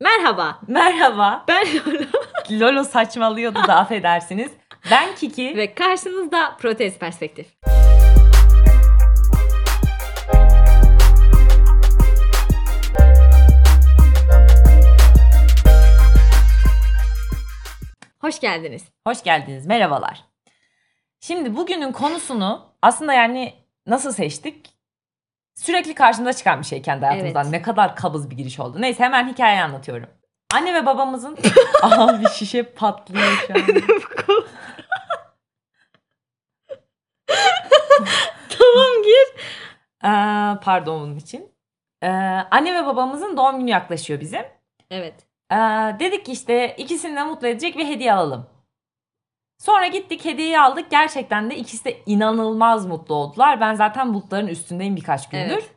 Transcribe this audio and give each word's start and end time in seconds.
Merhaba. 0.00 0.60
Merhaba. 0.66 1.44
Ben 1.48 1.66
Lola. 1.66 2.06
Lolo 2.50 2.84
saçmalıyordu 2.84 3.58
da 3.68 3.74
affedersiniz. 3.76 4.52
Ben 4.90 5.14
Kiki. 5.14 5.56
Ve 5.56 5.74
karşınızda 5.74 6.56
Protez 6.56 6.98
Perspektif. 6.98 7.46
Hoş 18.20 18.40
geldiniz. 18.40 18.84
Hoş 19.06 19.22
geldiniz. 19.22 19.66
Merhabalar. 19.66 20.24
Şimdi 21.20 21.56
bugünün 21.56 21.92
konusunu 21.92 22.72
aslında 22.82 23.12
yani 23.12 23.54
nasıl 23.86 24.12
seçtik? 24.12 24.75
Sürekli 25.56 25.94
karşımıza 25.94 26.32
çıkan 26.32 26.60
bir 26.60 26.66
şey 26.66 26.82
kendi 26.82 27.06
hayatımızdan. 27.06 27.42
Evet. 27.42 27.52
Ne 27.52 27.62
kadar 27.62 27.96
kabız 27.96 28.30
bir 28.30 28.36
giriş 28.36 28.60
oldu. 28.60 28.76
Neyse 28.80 29.04
hemen 29.04 29.28
hikayeyi 29.28 29.62
anlatıyorum. 29.62 30.08
Anne 30.54 30.74
ve 30.74 30.86
babamızın... 30.86 31.38
Aha 31.82 32.20
bir 32.20 32.28
şişe 32.28 32.62
patlıyor 32.62 33.44
şu 33.46 33.54
an. 33.54 33.60
tamam 38.48 39.02
gir. 39.04 39.40
Ee, 40.04 40.08
pardon 40.62 41.00
bunun 41.02 41.16
için. 41.16 41.52
Ee, 42.02 42.08
anne 42.50 42.82
ve 42.82 42.86
babamızın 42.86 43.36
doğum 43.36 43.58
günü 43.58 43.70
yaklaşıyor 43.70 44.20
bizim. 44.20 44.42
Evet. 44.90 45.14
Ee, 45.52 45.56
dedik 46.00 46.26
ki 46.26 46.32
işte 46.32 46.74
ikisini 46.76 47.16
de 47.16 47.22
mutlu 47.24 47.48
edecek 47.48 47.76
bir 47.78 47.86
hediye 47.86 48.12
alalım. 48.12 48.46
Sonra 49.58 49.86
gittik 49.86 50.24
hediyeyi 50.24 50.60
aldık. 50.60 50.90
Gerçekten 50.90 51.50
de 51.50 51.56
ikisi 51.56 51.84
de 51.84 51.96
inanılmaz 52.06 52.86
mutlu 52.86 53.14
oldular. 53.14 53.60
Ben 53.60 53.74
zaten 53.74 54.14
bulutların 54.14 54.46
üstündeyim 54.46 54.96
birkaç 54.96 55.28
gündür. 55.28 55.52
Evet. 55.52 55.70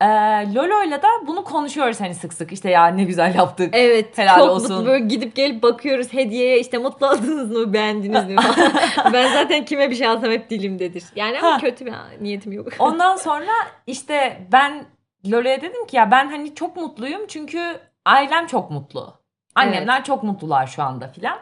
Ee, 0.00 0.06
Lolo'yla 0.54 1.02
da 1.02 1.08
bunu 1.26 1.44
konuşuyoruz 1.44 2.00
hani 2.00 2.14
sık 2.14 2.32
sık. 2.34 2.52
İşte 2.52 2.70
ya 2.70 2.86
ne 2.86 3.04
güzel 3.04 3.34
yaptık. 3.34 3.70
Evet. 3.72 4.18
Helal 4.18 4.38
çok 4.38 4.50
olsun. 4.50 4.76
mutlu. 4.76 4.86
Böyle 4.86 5.04
gidip 5.04 5.36
gelip 5.36 5.62
bakıyoruz 5.62 6.12
hediyeye 6.12 6.60
işte 6.60 6.78
mutlu 6.78 7.06
oldunuz 7.06 7.50
mu 7.50 7.72
beğendiniz 7.72 8.24
mi 8.24 8.36
ben 9.12 9.32
zaten 9.32 9.64
kime 9.64 9.90
bir 9.90 9.94
şey 9.96 10.06
alsam 10.06 10.30
hep 10.30 10.50
dilimdedir. 10.50 11.04
Yani 11.16 11.38
ama 11.38 11.52
Ha. 11.52 11.58
kötü 11.58 11.86
bir 11.86 11.94
niyetim 12.20 12.52
yok. 12.52 12.68
Ondan 12.78 13.16
sonra 13.16 13.50
işte 13.86 14.46
ben 14.52 14.84
Lolo'ya 15.30 15.60
dedim 15.60 15.86
ki 15.86 15.96
ya 15.96 16.10
ben 16.10 16.28
hani 16.30 16.54
çok 16.54 16.76
mutluyum 16.76 17.26
çünkü 17.28 17.78
ailem 18.04 18.46
çok 18.46 18.70
mutlu. 18.70 19.14
Annemler 19.54 20.04
çok 20.04 20.22
mutlular 20.22 20.66
şu 20.66 20.82
anda 20.82 21.08
filan. 21.08 21.38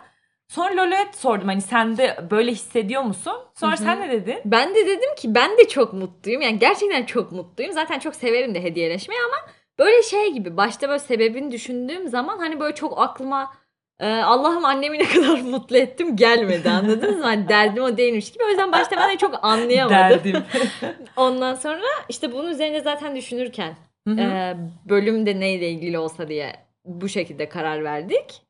Sonra 0.54 0.76
Lolo'ya 0.76 1.06
sordum 1.16 1.48
hani 1.48 1.60
sen 1.60 1.96
de 1.96 2.16
böyle 2.30 2.50
hissediyor 2.52 3.02
musun? 3.02 3.32
Sonra 3.54 3.72
Hı 3.72 3.80
hı. 3.80 3.84
sen 3.84 4.00
ne 4.00 4.10
dedin? 4.10 4.38
Ben 4.44 4.74
de 4.74 4.86
dedim 4.86 5.14
ki 5.16 5.34
ben 5.34 5.58
de 5.58 5.68
çok 5.68 5.92
mutluyum. 5.92 6.42
Yani 6.42 6.58
gerçekten 6.58 7.04
çok 7.04 7.32
mutluyum. 7.32 7.72
Zaten 7.72 7.98
çok 7.98 8.14
severim 8.14 8.54
de 8.54 8.62
hediyeleşmeyi 8.62 9.20
ama 9.20 9.52
böyle 9.78 10.02
şey 10.02 10.32
gibi 10.32 10.56
başta 10.56 10.88
böyle 10.88 10.98
sebebini 10.98 11.52
düşündüğüm 11.52 12.08
zaman 12.08 12.38
hani 12.38 12.60
böyle 12.60 12.74
çok 12.74 13.00
aklıma 13.00 13.52
e, 14.00 14.08
Allah'ım 14.12 14.64
annemi 14.64 14.98
ne 14.98 15.04
kadar 15.14 15.40
mutlu 15.40 15.76
ettim 15.76 16.16
gelmedi 16.16 16.70
anladınız 16.70 17.16
mı? 17.16 17.24
Hani 17.24 17.48
derdim 17.48 17.82
o 17.82 17.96
değilmiş 17.96 18.32
gibi. 18.32 18.44
O 18.44 18.48
yüzden 18.48 18.72
başta 18.72 18.96
ben 18.96 19.12
de 19.12 19.18
çok 19.18 19.44
anlayamadım. 19.44 19.96
Derdim. 19.96 20.44
Ondan 21.16 21.54
sonra 21.54 21.86
işte 22.08 22.32
bunun 22.32 22.50
üzerine 22.50 22.80
zaten 22.80 23.16
düşünürken 23.16 23.76
Hı 24.08 24.14
hı. 24.14 24.20
e, 24.20 24.56
bölüm 24.84 25.26
de 25.26 25.40
neyle 25.40 25.68
ilgili 25.68 25.98
olsa 25.98 26.28
diye 26.28 26.52
bu 26.84 27.08
şekilde 27.08 27.48
karar 27.48 27.84
verdik. 27.84 28.43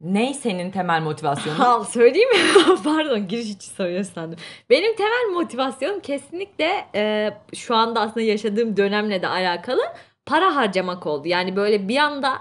Ney 0.00 0.34
senin 0.34 0.70
temel 0.70 1.02
motivasyonun? 1.02 1.58
Ha, 1.58 1.84
söyleyeyim 1.84 2.28
mi? 2.30 2.38
Pardon 2.84 3.28
giriş 3.28 3.50
için 3.50 3.72
soruyorsun 3.72 4.12
sandım. 4.12 4.38
Benim 4.70 4.96
temel 4.96 5.32
motivasyonum 5.32 6.00
kesinlikle 6.00 6.86
e, 6.94 7.30
şu 7.54 7.74
anda 7.74 8.00
aslında 8.00 8.20
yaşadığım 8.26 8.76
dönemle 8.76 9.22
de 9.22 9.28
alakalı 9.28 9.82
para 10.26 10.56
harcamak 10.56 11.06
oldu. 11.06 11.28
Yani 11.28 11.56
böyle 11.56 11.88
bir 11.88 11.96
anda 11.96 12.38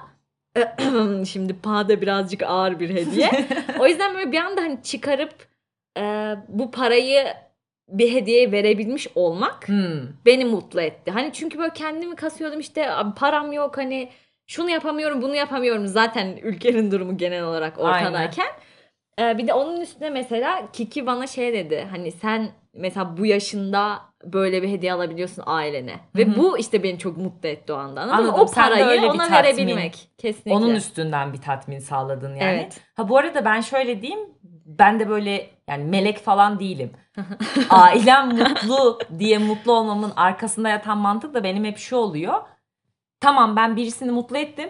şimdi 1.26 1.54
pahada 1.62 2.02
birazcık 2.02 2.44
ağır 2.44 2.80
bir 2.80 2.90
hediye. 2.90 3.32
o 3.80 3.88
yüzden 3.88 4.16
böyle 4.16 4.32
bir 4.32 4.38
anda 4.38 4.62
hani 4.62 4.84
çıkarıp 4.84 5.34
e, 5.98 6.36
bu 6.48 6.72
parayı 6.72 7.26
bir 7.90 8.14
hediyeye 8.14 8.52
verebilmiş 8.52 9.08
olmak 9.16 9.68
Hmm. 9.68 10.02
beni 10.26 10.46
mutlu 10.46 10.82
etti. 10.82 11.12
Hani 11.12 11.34
çünkü 11.34 11.58
böyle 11.60 11.74
kendimi 11.74 12.16
kasıyordum 12.16 12.60
işte 12.60 12.90
param 13.16 13.54
yok 13.54 13.78
hani 13.78 14.10
şunu 14.48 14.70
yapamıyorum 14.70 15.22
bunu 15.22 15.36
yapamıyorum 15.36 15.88
zaten 15.88 16.38
ülkenin 16.44 16.92
durumu 16.92 17.18
genel 17.18 17.44
olarak 17.44 17.80
ortadayken. 17.80 18.48
Ee, 19.20 19.38
bir 19.38 19.48
de 19.48 19.54
onun 19.54 19.82
üstüne 19.82 20.10
mesela 20.10 20.72
Kiki 20.74 21.06
bana 21.06 21.28
şey 21.28 21.54
dedi 21.54 21.88
hani 21.92 22.12
sen 22.12 22.52
mesela 22.74 23.18
bu 23.18 23.26
yaşında 23.26 24.02
böyle 24.24 24.64
bir 24.64 24.70
hediye 24.70 24.94
alabiliyorsun 24.94 25.44
ailene. 25.46 26.00
Ve 26.16 26.26
Hı 26.26 26.32
hı. 26.32 26.36
bu 26.36 26.58
işte 26.58 26.84
beni 26.84 27.00
çok 27.00 27.18
mutlu 27.18 27.50
etti 27.50 27.74
o 27.74 27.76
anda 27.76 28.02
anladın? 28.02 28.18
Anladım. 28.18 28.40
O 28.40 28.52
parayı 28.52 28.86
öyle 28.86 29.02
bir 29.02 29.08
ona 29.08 29.28
tatmin. 29.28 29.38
verebilmek. 29.38 30.10
Kesinlikle. 30.18 30.54
Onun 30.54 30.76
üstünden 30.76 31.34
bir 31.34 31.38
tatmin 31.38 31.80
sağladın 31.80 32.36
yani. 32.36 32.44
Evet. 32.44 32.82
Ha 32.96 33.10
bu 33.10 33.18
arada 33.18 33.46
ben 33.46 33.62
şöyle 33.62 34.02
diyeyim. 34.02 34.30
Ben 34.66 35.00
de 35.00 35.10
böyle 35.10 35.50
yani 35.70 35.84
melek 35.84 36.18
falan 36.18 36.60
değilim. 36.60 36.92
Ailem 37.70 38.28
mutlu 38.28 39.00
diye 39.20 39.38
mutlu 39.38 39.72
olmamın 39.72 40.14
arkasında 40.16 40.70
yatan 40.70 40.98
mantık 40.98 41.34
da 41.34 41.44
benim 41.44 41.66
hep 41.66 41.78
şu 41.78 41.96
oluyor. 41.96 42.42
Tamam 43.20 43.56
ben 43.56 43.76
birisini 43.76 44.12
mutlu 44.12 44.38
ettim. 44.38 44.70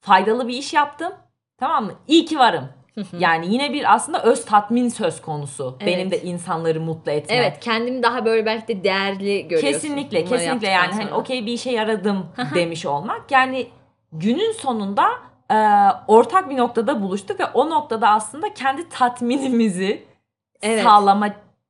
Faydalı 0.00 0.48
bir 0.48 0.56
iş 0.56 0.72
yaptım. 0.72 1.12
Tamam 1.58 1.84
mı? 1.84 1.92
İyi 2.06 2.24
ki 2.24 2.38
varım. 2.38 2.68
Yani 3.18 3.52
yine 3.52 3.72
bir 3.72 3.94
aslında 3.94 4.22
öz 4.22 4.44
tatmin 4.44 4.88
söz 4.88 5.22
konusu. 5.22 5.76
Evet. 5.80 5.94
Benim 5.94 6.10
de 6.10 6.22
insanları 6.22 6.80
mutlu 6.80 7.12
etme. 7.12 7.36
Evet 7.36 7.60
kendimi 7.60 8.02
daha 8.02 8.24
böyle 8.24 8.46
belki 8.46 8.68
de 8.68 8.84
değerli 8.84 9.48
görüyorsun. 9.48 9.80
Kesinlikle 9.80 10.24
kesinlikle 10.24 10.68
yani 10.68 10.92
hani 10.92 11.04
sonra. 11.04 11.14
okey 11.14 11.46
bir 11.46 11.52
işe 11.52 11.70
yaradım 11.70 12.26
demiş 12.54 12.86
olmak. 12.86 13.30
Yani 13.30 13.66
günün 14.12 14.52
sonunda 14.52 15.08
e, 15.50 15.56
ortak 16.08 16.50
bir 16.50 16.56
noktada 16.56 17.02
buluştuk 17.02 17.40
ve 17.40 17.46
o 17.46 17.70
noktada 17.70 18.08
aslında 18.08 18.54
kendi 18.54 18.88
tatminimizi 18.88 20.06
Evet. 20.62 20.84
sağlama 20.84 21.28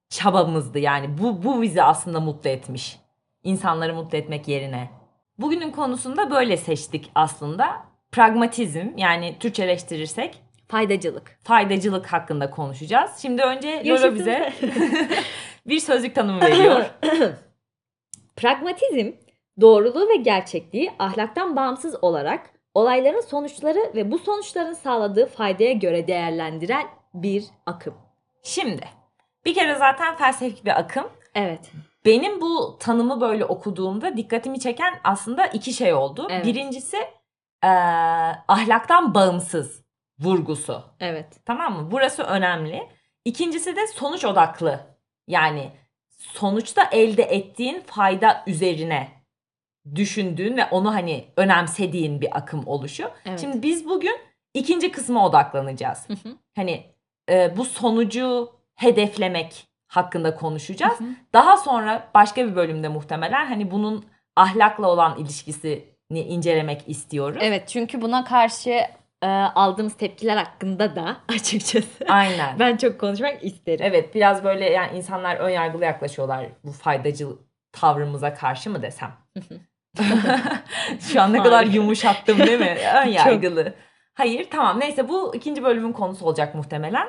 çabamızdı 0.09 0.79
yani. 0.79 1.19
Bu 1.19 1.43
bu 1.43 1.63
bizi 1.63 1.83
aslında 1.83 2.21
mutlu 2.21 2.51
etmiş. 2.51 2.99
İnsanları 3.43 3.95
mutlu 3.95 4.19
etmek 4.19 4.49
yerine. 4.49 4.91
Bugünün 5.39 5.71
konusunda 5.71 6.31
böyle 6.31 6.57
seçtik 6.57 7.11
aslında. 7.15 7.83
Pragmatizm 8.13 8.89
yani 8.97 9.37
Türkçeleştirirsek 9.41 10.43
Faydacılık. 10.69 11.39
faydacılık 11.45 12.07
hakkında 12.07 12.51
konuşacağız. 12.51 13.11
Şimdi 13.23 13.43
önce 13.43 13.83
Lolo 13.87 14.15
bize 14.15 14.53
bir 15.67 15.79
sözlük 15.79 16.15
tanımı 16.15 16.41
veriyor. 16.41 16.85
Pragmatizm, 18.37 19.13
doğruluğu 19.61 20.09
ve 20.09 20.17
gerçekliği 20.17 20.91
ahlaktan 20.99 21.57
bağımsız 21.57 22.05
olarak 22.05 22.51
olayların 22.75 23.21
sonuçları 23.21 23.93
ve 23.95 24.11
bu 24.11 24.19
sonuçların 24.19 24.73
sağladığı 24.73 25.27
faydaya 25.27 25.73
göre 25.73 26.09
değerlendiren 26.09 26.87
bir 27.15 27.45
akım. 27.67 27.95
Şimdi 28.43 28.89
bir 29.45 29.55
kere 29.55 29.75
zaten 29.75 30.17
felsefik 30.17 30.65
bir 30.65 30.81
akım. 30.81 31.09
Evet. 31.35 31.73
Benim 32.05 32.41
bu 32.41 32.77
tanımı 32.81 33.21
böyle 33.21 33.45
okuduğumda 33.45 34.17
dikkatimi 34.17 34.61
çeken 34.61 35.01
aslında 35.05 35.47
iki 35.47 35.73
şey 35.73 35.95
oldu. 35.95 36.27
Evet. 36.31 36.47
Birincisi 36.47 36.97
eee, 37.65 37.71
ahlaktan 38.49 39.15
bağımsız 39.15 39.83
vurgusu. 40.21 40.85
Evet. 41.01 41.27
Tamam 41.45 41.73
mı? 41.77 41.89
Burası 41.91 42.23
önemli. 42.23 42.89
İkincisi 43.25 43.77
de 43.77 43.87
sonuç 43.87 44.25
odaklı. 44.25 44.81
Yani 45.29 45.71
sonuçta 46.19 46.89
elde 46.93 47.23
ettiğin 47.23 47.81
fayda 47.81 48.45
üzerine 48.47 49.09
düşündüğün 49.95 50.57
ve 50.57 50.65
onu 50.71 50.95
hani 50.95 51.25
önemsediğin 51.37 52.21
bir 52.21 52.37
akım 52.37 52.67
oluşu. 52.67 53.11
Evet. 53.25 53.41
Şimdi 53.41 53.63
biz 53.63 53.89
bugün 53.89 54.17
ikinci 54.55 54.93
kısma 54.93 55.27
odaklanacağız. 55.27 56.09
Hı 56.09 56.13
hı. 56.13 56.37
Hani 56.57 56.87
e, 57.31 57.57
bu 57.57 57.65
sonucu 57.65 58.53
hedeflemek 58.75 59.67
hakkında 59.93 60.35
konuşacağız. 60.35 61.01
Hı 61.01 61.05
hı. 61.05 61.09
Daha 61.33 61.57
sonra 61.57 62.09
başka 62.15 62.47
bir 62.47 62.57
bölümde 62.57 62.89
muhtemelen 62.89 63.47
hani 63.47 63.71
bunun 63.71 64.05
ahlakla 64.37 64.89
olan 64.89 65.19
ilişkisini 65.19 65.85
incelemek 66.11 66.89
istiyoruz. 66.89 67.39
Evet 67.41 67.69
çünkü 67.69 68.03
buna 68.03 68.25
karşı 68.25 68.71
e, 69.23 69.27
aldığımız 69.55 69.95
tepkiler 69.95 70.37
hakkında 70.37 70.97
da 70.97 71.17
açıkçası 71.29 72.05
Aynen. 72.09 72.59
ben 72.59 72.77
çok 72.77 73.01
konuşmak 73.01 73.45
isterim. 73.45 73.87
Evet 73.89 74.15
biraz 74.15 74.45
böyle 74.45 74.71
yani 74.71 74.97
insanlar 74.97 75.37
ön 75.37 75.51
yargılı 75.51 75.85
yaklaşıyorlar 75.85 76.47
bu 76.65 76.73
faydacı 76.73 77.27
tavrımıza 77.73 78.35
karşı 78.35 78.71
mı 78.71 78.83
desem. 78.83 79.13
Şu 81.01 81.23
an 81.23 81.33
ne 81.33 81.43
kadar 81.43 81.65
yumuşattım 81.65 82.39
değil 82.39 82.61
mi? 82.61 82.77
Ön 83.05 83.09
yargılı. 83.09 83.75
Hayır 84.15 84.51
tamam 84.51 84.81
neyse 84.81 85.09
bu 85.09 85.35
ikinci 85.35 85.65
bölümün 85.65 85.93
konusu 85.93 86.27
olacak 86.27 86.55
muhtemelen. 86.55 87.09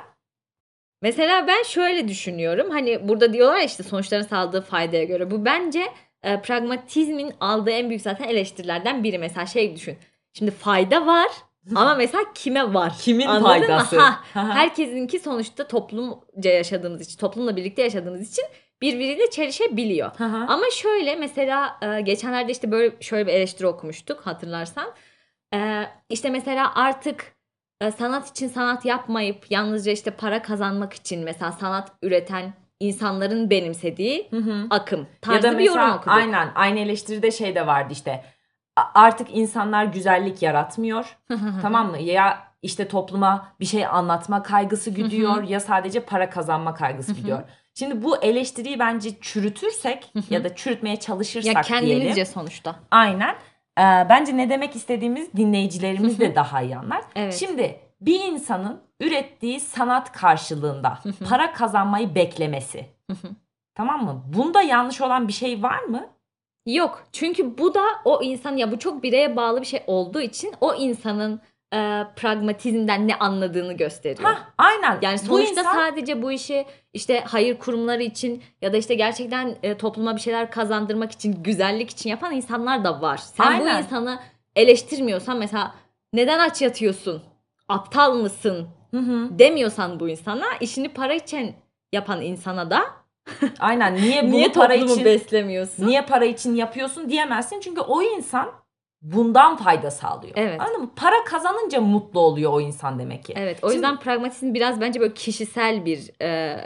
Mesela 1.03 1.47
ben 1.47 1.63
şöyle 1.63 2.07
düşünüyorum. 2.07 2.69
Hani 2.69 3.07
burada 3.07 3.33
diyorlar 3.33 3.57
ya 3.57 3.63
işte 3.63 3.83
sonuçların 3.83 4.23
sağladığı 4.23 4.61
faydaya 4.61 5.03
göre. 5.03 5.31
Bu 5.31 5.45
bence 5.45 5.87
e, 6.23 6.41
pragmatizmin 6.41 7.31
aldığı 7.39 7.71
en 7.71 7.89
büyük 7.89 8.01
zaten 8.01 8.27
eleştirilerden 8.27 9.03
biri. 9.03 9.17
Mesela 9.17 9.45
şey 9.45 9.75
düşün. 9.75 9.97
Şimdi 10.33 10.51
fayda 10.51 11.05
var 11.05 11.27
ama 11.75 11.95
mesela 11.95 12.23
kime 12.35 12.73
var? 12.73 12.93
Kimin 13.01 13.27
Anladın 13.27 13.61
mı? 13.61 13.67
faydası? 13.67 13.99
Ha, 13.99 14.19
Aha. 14.35 14.55
herkesinki 14.55 15.19
sonuçta 15.19 15.67
toplumca 15.67 16.51
yaşadığımız 16.51 17.01
için, 17.01 17.17
toplumla 17.17 17.55
birlikte 17.55 17.81
yaşadığımız 17.81 18.31
için 18.31 18.45
birbiriyle 18.81 19.29
çelişebiliyor. 19.29 20.07
Aha. 20.07 20.45
Ama 20.49 20.65
şöyle 20.71 21.15
mesela 21.15 21.79
e, 21.81 22.01
geçenlerde 22.01 22.51
işte 22.51 22.71
böyle 22.71 22.95
şöyle 23.01 23.27
bir 23.27 23.33
eleştiri 23.33 23.67
okumuştuk 23.67 24.19
hatırlarsan. 24.27 24.93
Ee, 25.53 25.83
işte 26.09 26.29
mesela 26.29 26.75
artık 26.75 27.21
e, 27.21 27.32
sanat 27.91 28.29
için 28.29 28.47
sanat 28.47 28.85
yapmayıp 28.85 29.51
yalnızca 29.51 29.91
işte 29.91 30.11
para 30.11 30.41
kazanmak 30.41 30.93
için 30.93 31.23
mesela 31.23 31.51
sanat 31.51 31.91
üreten 32.01 32.53
insanların 32.79 33.49
benimsediği 33.49 34.27
Hı 34.31 34.37
hı. 34.37 34.67
akım 34.69 34.99
Ya 34.99 35.05
tarzı 35.21 35.43
da 35.43 35.57
bir 35.59 35.63
yorum 35.63 35.79
mesela 35.81 35.95
okuduk. 35.97 36.13
aynen 36.13 36.51
aynı 36.55 36.79
eleştiride 36.79 37.31
şey 37.31 37.55
de 37.55 37.67
vardı 37.67 37.93
işte. 37.93 38.23
Artık 38.95 39.27
insanlar 39.37 39.85
güzellik 39.85 40.41
yaratmıyor. 40.41 41.17
tamam 41.61 41.91
mı? 41.91 41.97
Ya 41.99 42.43
işte 42.61 42.87
topluma 42.87 43.47
bir 43.59 43.65
şey 43.65 43.85
anlatma 43.85 44.43
kaygısı 44.43 44.89
güdüyor 44.91 45.43
ya 45.43 45.59
sadece 45.59 45.99
para 45.99 46.29
kazanma 46.29 46.73
kaygısı 46.73 47.13
güdüyor. 47.13 47.41
Şimdi 47.75 48.03
bu 48.03 48.17
eleştiriyi 48.23 48.79
bence 48.79 49.09
çürütürsek 49.21 50.13
ya 50.29 50.43
da 50.43 50.55
çürütmeye 50.55 50.95
çalışırsak 50.99 51.55
Ya 51.55 51.61
kendimizce 51.61 52.03
diyelim. 52.15 52.25
sonuçta. 52.25 52.75
Aynen. 52.91 53.35
Ee, 53.79 53.81
bence 54.09 54.37
ne 54.37 54.49
demek 54.49 54.75
istediğimiz 54.75 55.33
dinleyicilerimiz 55.33 56.19
de 56.19 56.35
daha 56.35 56.61
iyi 56.61 56.77
anlar. 56.77 57.01
Evet. 57.15 57.33
Şimdi 57.33 57.79
bir 58.01 58.23
insanın 58.23 58.81
ürettiği 58.99 59.59
sanat 59.59 60.11
karşılığında 60.11 60.99
para 61.29 61.53
kazanmayı 61.53 62.15
beklemesi. 62.15 62.85
tamam 63.75 64.03
mı? 64.05 64.23
Bunda 64.27 64.61
yanlış 64.61 65.01
olan 65.01 65.27
bir 65.27 65.33
şey 65.33 65.63
var 65.63 65.79
mı? 65.83 66.09
Yok. 66.65 67.03
Çünkü 67.11 67.57
bu 67.57 67.73
da 67.73 67.83
o 68.05 68.23
insan 68.23 68.57
ya 68.57 68.71
bu 68.71 68.79
çok 68.79 69.03
bireye 69.03 69.35
bağlı 69.35 69.61
bir 69.61 69.65
şey 69.65 69.83
olduğu 69.87 70.21
için 70.21 70.53
o 70.61 70.73
insanın 70.73 71.41
e, 71.73 72.07
pragmatizmden 72.15 73.07
ne 73.07 73.15
anladığını 73.15 73.73
gösteriyor. 73.73 74.29
Hah, 74.29 74.39
aynen. 74.57 74.97
Yani 75.01 75.19
Bu 75.21 75.25
sonuçta 75.25 75.61
insan- 75.61 75.75
sadece 75.75 76.21
bu 76.21 76.31
işi 76.31 76.65
işte 76.93 77.23
hayır 77.27 77.57
kurumları 77.59 78.03
için 78.03 78.43
ya 78.61 78.73
da 78.73 78.77
işte 78.77 78.95
gerçekten 78.95 79.55
e, 79.63 79.77
topluma 79.77 80.15
bir 80.15 80.21
şeyler 80.21 80.51
kazandırmak 80.51 81.11
için, 81.11 81.43
güzellik 81.43 81.89
için 81.89 82.09
yapan 82.09 82.33
insanlar 82.33 82.83
da 82.83 83.01
var. 83.01 83.17
Sen 83.17 83.43
Aynen. 83.47 83.75
bu 83.75 83.79
insanı 83.85 84.19
eleştirmiyorsan 84.55 85.37
mesela 85.37 85.75
neden 86.13 86.39
aç 86.39 86.61
yatıyorsun? 86.61 87.23
Aptal 87.69 88.13
mısın? 88.13 88.67
Hı 88.91 88.97
hı. 88.99 89.39
demiyorsan 89.39 89.99
bu 89.99 90.09
insana 90.09 90.45
işini 90.61 90.89
para 90.89 91.13
için 91.13 91.55
yapan 91.93 92.21
insana 92.21 92.69
da 92.69 92.81
Aynen. 93.59 93.95
Niye 93.95 94.23
bunu 94.27 94.31
niye 94.31 94.49
para 94.49 94.73
için 94.75 95.05
beslemiyorsun? 95.05 95.87
niye 95.87 96.01
para 96.01 96.25
için 96.25 96.55
yapıyorsun 96.55 97.09
diyemezsin. 97.09 97.59
Çünkü 97.59 97.81
o 97.81 98.01
insan 98.01 98.51
bundan 99.03 99.55
fayda 99.57 99.91
sağlıyor. 99.91 100.33
Evet. 100.35 100.61
Anladın 100.61 100.81
mı? 100.81 100.91
Para 100.95 101.23
kazanınca 101.23 101.81
mutlu 101.81 102.19
oluyor 102.19 102.53
o 102.53 102.61
insan 102.61 102.99
demek 102.99 103.23
ki. 103.25 103.33
Evet 103.37 103.57
o 103.63 103.67
Şimdi- 103.67 103.73
yüzden 103.73 103.99
pragmatizm 103.99 104.53
biraz 104.53 104.81
bence 104.81 104.99
böyle 104.99 105.13
kişisel 105.13 105.85
bir 105.85 106.11
e, 106.21 106.59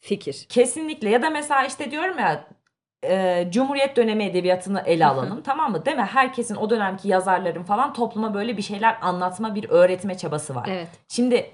fikir. 0.00 0.46
Kesinlikle. 0.48 1.10
Ya 1.10 1.22
da 1.22 1.30
mesela 1.30 1.64
işte 1.66 1.90
diyorum 1.90 2.18
ya 2.18 2.44
e, 3.04 3.46
Cumhuriyet 3.50 3.96
dönemi 3.96 4.24
edebiyatını 4.24 4.82
ele 4.86 5.06
alalım 5.06 5.42
tamam 5.42 5.72
mı? 5.72 5.86
Değil 5.86 5.96
mi? 5.96 6.02
Herkesin 6.02 6.56
o 6.56 6.70
dönemki 6.70 7.08
yazarların 7.08 7.62
falan 7.62 7.92
topluma 7.92 8.34
böyle 8.34 8.56
bir 8.56 8.62
şeyler 8.62 8.98
anlatma, 9.02 9.54
bir 9.54 9.68
öğretme 9.68 10.16
çabası 10.16 10.54
var. 10.54 10.68
Evet. 10.72 10.88
Şimdi 11.08 11.50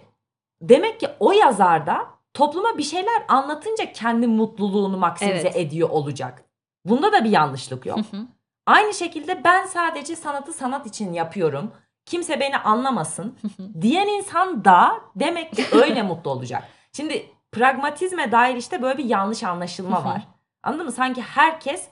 demek 0.60 1.00
ki 1.00 1.08
o 1.20 1.32
yazar 1.32 1.86
da 1.86 2.06
topluma 2.34 2.78
bir 2.78 2.82
şeyler 2.82 3.22
anlatınca 3.28 3.92
kendi 3.92 4.26
mutluluğunu 4.26 4.96
maksimize 4.96 5.38
Evet. 5.48 5.56
ediyor 5.56 5.90
olacak. 5.90 6.44
Bunda 6.84 7.12
da 7.12 7.24
bir 7.24 7.30
yanlışlık 7.30 7.86
yok. 7.86 7.98
Hı 7.98 8.16
hı. 8.16 8.20
Aynı 8.66 8.94
şekilde 8.94 9.44
ben 9.44 9.66
sadece 9.66 10.16
sanatı 10.16 10.52
sanat 10.52 10.86
için 10.86 11.12
yapıyorum. 11.12 11.72
Kimse 12.06 12.40
beni 12.40 12.56
anlamasın 12.58 13.38
diyen 13.80 14.08
insan 14.08 14.64
da 14.64 15.00
demek 15.16 15.52
ki 15.56 15.64
öyle 15.72 16.02
mutlu 16.02 16.30
olacak. 16.30 16.64
Şimdi 16.92 17.26
pragmatizme 17.52 18.32
dair 18.32 18.56
işte 18.56 18.82
böyle 18.82 18.98
bir 18.98 19.04
yanlış 19.04 19.42
anlaşılma 19.42 20.04
var. 20.04 20.22
Anladın 20.62 20.86
mı? 20.86 20.92
Sanki 20.92 21.22
herkes 21.22 21.88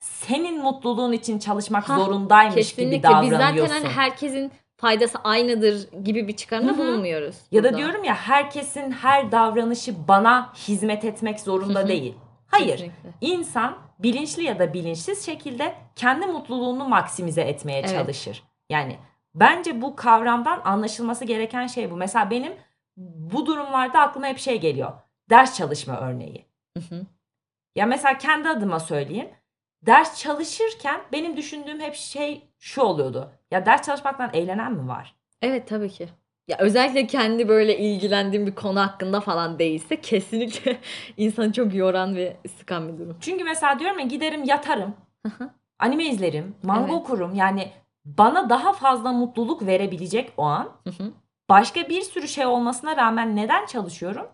senin 0.00 0.62
mutluluğun 0.62 1.12
için 1.12 1.38
çalışmak 1.38 1.88
Hah, 1.88 1.96
zorundaymış 1.96 2.54
gibi 2.54 2.90
Kesinlikle. 2.90 3.22
Biz 3.22 3.32
davranıyorsun. 3.32 3.74
zaten 3.74 3.84
hani 3.84 3.94
herkesin 3.94 4.52
faydası 4.76 5.18
aynıdır 5.18 5.90
gibi 6.04 6.28
bir 6.28 6.36
hı. 6.72 6.78
bulunmuyoruz. 6.78 7.36
Ya 7.50 7.64
da 7.64 7.68
burada. 7.68 7.78
diyorum 7.78 8.04
ya 8.04 8.14
herkesin 8.14 8.90
her 8.90 9.32
davranışı 9.32 10.08
bana 10.08 10.52
hizmet 10.54 11.04
etmek 11.04 11.40
zorunda 11.40 11.88
değil. 11.88 12.14
Hayır. 12.52 12.70
Kesinlikle. 12.70 13.10
İnsan 13.20 13.78
bilinçli 13.98 14.42
ya 14.42 14.58
da 14.58 14.74
bilinçsiz 14.74 15.26
şekilde 15.26 15.74
kendi 15.96 16.26
mutluluğunu 16.26 16.88
maksimize 16.88 17.40
etmeye 17.40 17.78
Evet. 17.80 17.90
çalışır. 17.90 18.42
Yani 18.70 18.98
bence 19.34 19.82
bu 19.82 19.96
kavramdan 19.96 20.60
anlaşılması 20.64 21.24
gereken 21.24 21.66
şey 21.66 21.90
bu. 21.90 21.96
Mesela 21.96 22.30
benim 22.30 22.52
bu 22.96 23.46
durumlarda 23.46 24.00
aklıma 24.00 24.26
hep 24.26 24.38
şey 24.38 24.60
geliyor. 24.60 24.92
Ders 25.30 25.56
çalışma 25.56 26.00
örneği. 26.00 26.46
Hı 26.78 26.84
hı. 26.94 27.06
Ya 27.76 27.86
mesela 27.86 28.18
kendi 28.18 28.48
adıma 28.48 28.80
söyleyeyim. 28.80 29.28
Ders 29.82 30.18
çalışırken 30.20 31.00
benim 31.12 31.36
düşündüğüm 31.36 31.80
hep 31.80 31.94
şey 31.94 32.48
şu 32.58 32.82
oluyordu. 32.82 33.32
Ya 33.50 33.66
ders 33.66 33.86
çalışmaktan 33.86 34.30
eğlenen 34.32 34.72
mi 34.72 34.88
var? 34.88 35.16
Evet 35.42 35.68
tabii 35.68 35.90
ki. 35.90 36.08
Ya 36.48 36.56
özellikle 36.58 37.06
kendi 37.06 37.48
böyle 37.48 37.78
ilgilendiğim 37.78 38.46
bir 38.46 38.54
konu 38.54 38.80
hakkında 38.80 39.20
falan 39.20 39.58
değilse 39.58 40.00
kesinlikle 40.00 40.78
insanı 41.16 41.52
çok 41.52 41.74
yoran 41.74 42.16
ve 42.16 42.36
sıkan 42.58 42.88
bir 42.92 42.98
durum. 42.98 43.16
Çünkü 43.20 43.44
mesela 43.44 43.78
diyorum 43.78 43.98
ya 43.98 44.06
giderim 44.06 44.44
yatarım. 44.44 44.94
anime 45.78 46.04
izlerim. 46.04 46.54
Manga 46.62 46.82
Evet. 46.82 46.92
okurum. 46.94 47.34
Yani 47.34 47.72
bana 48.04 48.50
daha 48.50 48.72
fazla 48.72 49.12
mutluluk 49.12 49.66
verebilecek 49.66 50.32
o 50.36 50.42
an. 50.42 50.72
Başka 51.48 51.88
bir 51.88 52.02
sürü 52.02 52.28
şey 52.28 52.46
olmasına 52.46 52.96
rağmen 52.96 53.36
neden 53.36 53.66
çalışıyorum? 53.66 54.26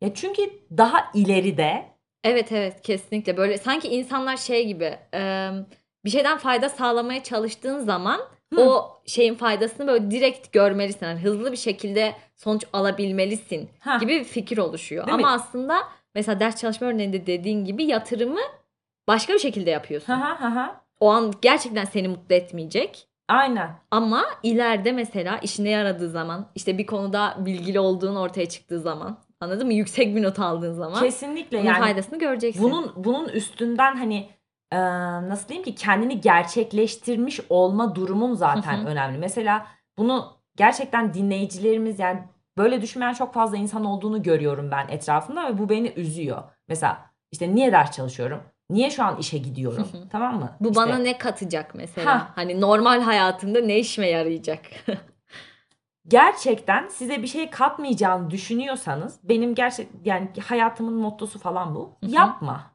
Ya 0.00 0.14
çünkü 0.14 0.42
daha 0.76 1.10
ileride 1.14 1.92
Evet 2.24 2.52
evet 2.52 2.82
kesinlikle 2.82 3.36
böyle 3.36 3.58
sanki 3.58 3.88
insanlar 3.88 4.36
şey 4.36 4.66
gibi 4.66 4.98
bir 6.04 6.10
şeyden 6.10 6.38
fayda 6.38 6.68
sağlamaya 6.68 7.22
çalıştığın 7.22 7.78
zaman 7.78 8.20
Hı. 8.56 8.60
o 8.70 9.00
şeyin 9.06 9.34
faydasını 9.34 9.86
böyle 9.86 10.10
direkt 10.10 10.52
görmelisin. 10.52 11.06
Yani 11.06 11.20
hızlı 11.20 11.52
bir 11.52 11.56
şekilde 11.56 12.12
sonuç 12.36 12.64
alabilmelisin 12.72 13.70
Hah. 13.80 14.00
gibi 14.00 14.20
bir 14.20 14.24
fikir 14.24 14.58
oluşuyor. 14.58 15.06
Değil 15.06 15.14
Ama 15.14 15.28
mi? 15.28 15.34
aslında 15.34 15.78
mesela 16.14 16.40
ders 16.40 16.60
çalışma 16.60 16.86
örneğinde 16.86 17.26
dediğin 17.26 17.64
gibi 17.64 17.84
yatırımı 17.84 18.40
başka 19.08 19.32
bir 19.34 19.38
şekilde 19.38 19.70
yapıyorsun. 19.70 20.12
Ha 20.12 20.20
ha 20.20 20.40
ha 20.40 20.56
ha. 20.56 20.80
O 21.00 21.10
an 21.10 21.32
gerçekten 21.42 21.84
seni 21.84 22.08
mutlu 22.08 22.34
etmeyecek. 22.34 23.08
Aynen. 23.28 23.70
Ama 23.90 24.24
ileride 24.42 24.92
mesela 24.92 25.38
işine 25.38 25.68
yaradığı 25.70 26.10
zaman 26.10 26.46
işte 26.54 26.78
bir 26.78 26.86
konuda 26.86 27.34
bilgili 27.38 27.80
olduğun 27.80 28.16
ortaya 28.16 28.48
çıktığı 28.48 28.80
zaman 28.80 29.18
anladın 29.40 29.66
mı? 29.66 29.74
Yüksek 29.74 30.16
bir 30.16 30.22
not 30.22 30.38
aldığın 30.38 30.72
zaman 30.72 31.02
Kesinlikle 31.02 31.58
bunun 31.58 31.66
yani 31.68 31.78
faydasını 31.78 32.18
göreceksin. 32.18 32.62
bunun 32.62 32.92
bunun 32.96 33.28
üstünden 33.28 33.96
hani 33.96 34.28
e, 34.72 34.78
nasıl 35.28 35.48
diyeyim 35.48 35.64
ki 35.64 35.74
kendini 35.74 36.20
gerçekleştirmiş 36.20 37.40
olma 37.48 37.94
durumun 37.94 38.34
zaten 38.34 38.78
Hı 38.78 38.82
hı. 38.82 38.86
önemli. 38.86 39.18
Mesela 39.18 39.66
bunu 39.98 40.32
gerçekten 40.56 41.14
dinleyicilerimiz 41.14 41.98
yani 41.98 42.22
böyle 42.58 42.82
düşünmeyen 42.82 43.12
çok 43.12 43.34
fazla 43.34 43.56
insan 43.56 43.84
olduğunu 43.84 44.22
görüyorum 44.22 44.70
ben 44.70 44.88
etrafımda 44.88 45.48
ve 45.48 45.58
bu 45.58 45.68
beni 45.68 45.92
üzüyor. 45.96 46.42
Mesela 46.68 46.98
işte 47.32 47.54
niye 47.54 47.72
ders 47.72 47.92
çalışıyorum? 47.92 48.42
Niye 48.70 48.90
şu 48.90 49.04
an 49.04 49.16
işe 49.16 49.38
gidiyorum? 49.38 49.88
Hı 49.92 49.98
hı. 49.98 50.08
tamam 50.08 50.38
mı? 50.38 50.50
Bu 50.60 50.68
İşte 50.68 50.80
bana 50.80 50.98
ne 50.98 51.18
katacak 51.18 51.74
mesela? 51.74 52.14
Ha. 52.14 52.32
Hani 52.34 52.60
normal 52.60 53.00
hayatımda 53.00 53.60
ne 53.60 53.78
işime 53.78 54.08
yarayacak? 54.08 54.60
gerçekten 56.08 56.88
size 56.88 57.22
bir 57.22 57.26
şey 57.26 57.50
katmayacağını 57.50 58.30
düşünüyorsanız 58.30 59.20
benim 59.22 59.54
gerçek 59.54 59.88
yani 60.04 60.28
hayatımın 60.48 60.94
mottosu 60.94 61.38
falan 61.38 61.74
bu. 61.74 61.96
Hı 62.00 62.06
hı. 62.06 62.10
Yapma. 62.10 62.71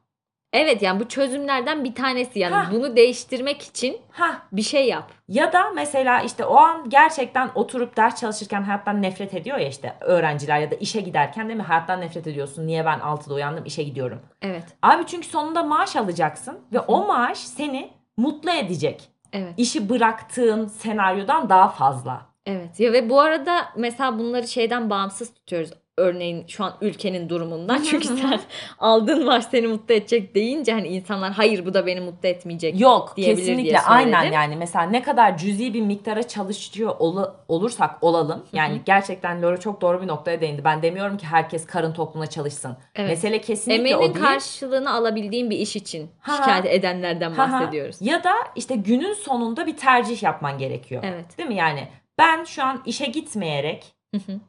Evet 0.52 0.82
yani 0.82 1.00
bu 1.00 1.08
çözümlerden 1.08 1.84
bir 1.84 1.94
tanesi 1.94 2.38
yani 2.38 2.54
Ha. 2.54 2.68
bunu 2.72 2.96
değiştirmek 2.96 3.62
için 3.62 4.00
Ha 4.10 4.42
bir 4.52 4.62
şey 4.62 4.88
yap. 4.88 5.10
Ya 5.28 5.52
da 5.52 5.70
mesela 5.74 6.20
işte 6.20 6.44
o 6.44 6.56
an 6.56 6.88
gerçekten 6.90 7.50
oturup 7.54 7.96
ders 7.96 8.20
çalışırken 8.20 8.62
hayattan 8.62 9.02
nefret 9.02 9.34
ediyor 9.34 9.58
ya 9.58 9.68
işte 9.68 9.94
öğrenciler 10.00 10.58
ya 10.58 10.70
da 10.70 10.74
işe 10.74 11.00
giderken 11.00 11.48
değil 11.48 11.56
mi 11.56 11.62
hayattan 11.62 12.00
nefret 12.00 12.26
ediyorsun. 12.26 12.66
Niye 12.66 12.84
ben 12.84 12.98
6'da 12.98 13.34
uyandım 13.34 13.64
işe 13.64 13.82
gidiyorum. 13.82 14.20
Evet. 14.42 14.64
Abi 14.82 15.06
çünkü 15.06 15.28
sonunda 15.28 15.62
maaş 15.62 15.96
alacaksın 15.96 16.58
ve 16.72 16.80
o 16.80 17.06
maaş 17.06 17.38
seni 17.38 17.90
mutlu 18.16 18.50
edecek. 18.50 19.08
Evet. 19.32 19.54
İşi 19.56 19.88
bıraktığın 19.88 20.66
senaryodan 20.66 21.48
daha 21.48 21.68
fazla. 21.68 22.26
Evet. 22.46 22.80
Ya 22.80 22.92
ve 22.92 23.10
bu 23.10 23.20
arada 23.20 23.68
mesela 23.76 24.18
bunları 24.18 24.48
şeyden 24.48 24.90
bağımsız 24.90 25.34
tutuyoruz. 25.34 25.70
Örneğin 25.98 26.44
şu 26.46 26.64
an 26.64 26.74
ülkenin 26.80 27.28
durumundan. 27.28 27.82
Çünkü 27.82 28.08
sen 28.08 28.40
aldığın 28.78 29.24
maaş 29.24 29.44
seni 29.44 29.66
mutlu 29.66 29.94
edecek 29.94 30.34
deyince 30.34 30.72
hani 30.72 30.88
insanlar 30.88 31.32
hayır 31.32 31.66
bu 31.66 31.74
da 31.74 31.86
beni 31.86 32.00
mutlu 32.00 32.28
etmeyecek. 32.28 32.80
Yok 32.80 33.16
diyebilir 33.16 33.36
kesinlikle 33.46 33.64
diye 33.70 33.80
aynen 33.80 34.32
yani 34.32 34.56
mesela 34.56 34.84
ne 34.84 35.02
kadar 35.02 35.38
cüzi 35.38 35.74
bir 35.74 35.80
miktara 35.82 36.22
çalışıyor 36.22 36.94
olu- 36.98 37.34
olursak 37.48 37.90
olalım 38.00 38.44
yani 38.52 38.80
gerçekten 38.84 39.42
Laura 39.42 39.60
çok 39.60 39.80
doğru 39.80 40.02
bir 40.02 40.06
noktaya 40.08 40.40
değindi. 40.40 40.64
Ben 40.64 40.82
demiyorum 40.82 41.16
ki 41.16 41.26
herkes 41.26 41.66
karın 41.66 41.92
toplumuna 41.92 42.26
çalışsın. 42.30 42.76
Evet. 42.94 43.08
Mesele 43.10 43.40
kesinlikle 43.40 43.80
Emeğinin 43.80 44.10
o 44.10 44.14
değil. 44.14 44.24
karşılığını 44.26 44.92
alabildiğin 44.92 45.50
bir 45.50 45.58
iş 45.58 45.76
için 45.76 46.10
Ha. 46.20 46.36
şikayet 46.36 46.66
edenlerden 46.66 47.30
Ha 47.30 47.52
bahsediyoruz. 47.52 47.96
Ya 48.00 48.24
da 48.24 48.32
işte 48.56 48.76
günün 48.76 49.14
sonunda 49.14 49.66
bir 49.66 49.76
tercih 49.76 50.22
yapman 50.22 50.58
gerekiyor. 50.58 51.02
Evet. 51.06 51.38
Değil 51.38 51.48
mi 51.48 51.54
yani? 51.54 51.88
Ben 52.18 52.44
şu 52.44 52.62
an 52.64 52.82
işe 52.86 53.06
gitmeyerek 53.06 53.84
Hı 54.14 54.18
hı. 54.32 54.40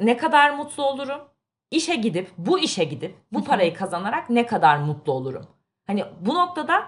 Ne, 0.00 0.16
kadar 0.16 0.50
mutlu 0.50 0.86
olurum? 0.86 1.20
İşe 1.70 1.94
gidip, 1.94 2.30
bu 2.38 2.58
işe 2.58 2.84
gidip, 2.84 3.16
bu 3.32 3.44
parayı 3.44 3.74
kazanarak 3.74 4.30
ne 4.30 4.46
kadar 4.46 4.76
mutlu 4.76 5.12
olurum? 5.12 5.46
Hani 5.86 6.04
bu 6.20 6.34
noktada 6.34 6.82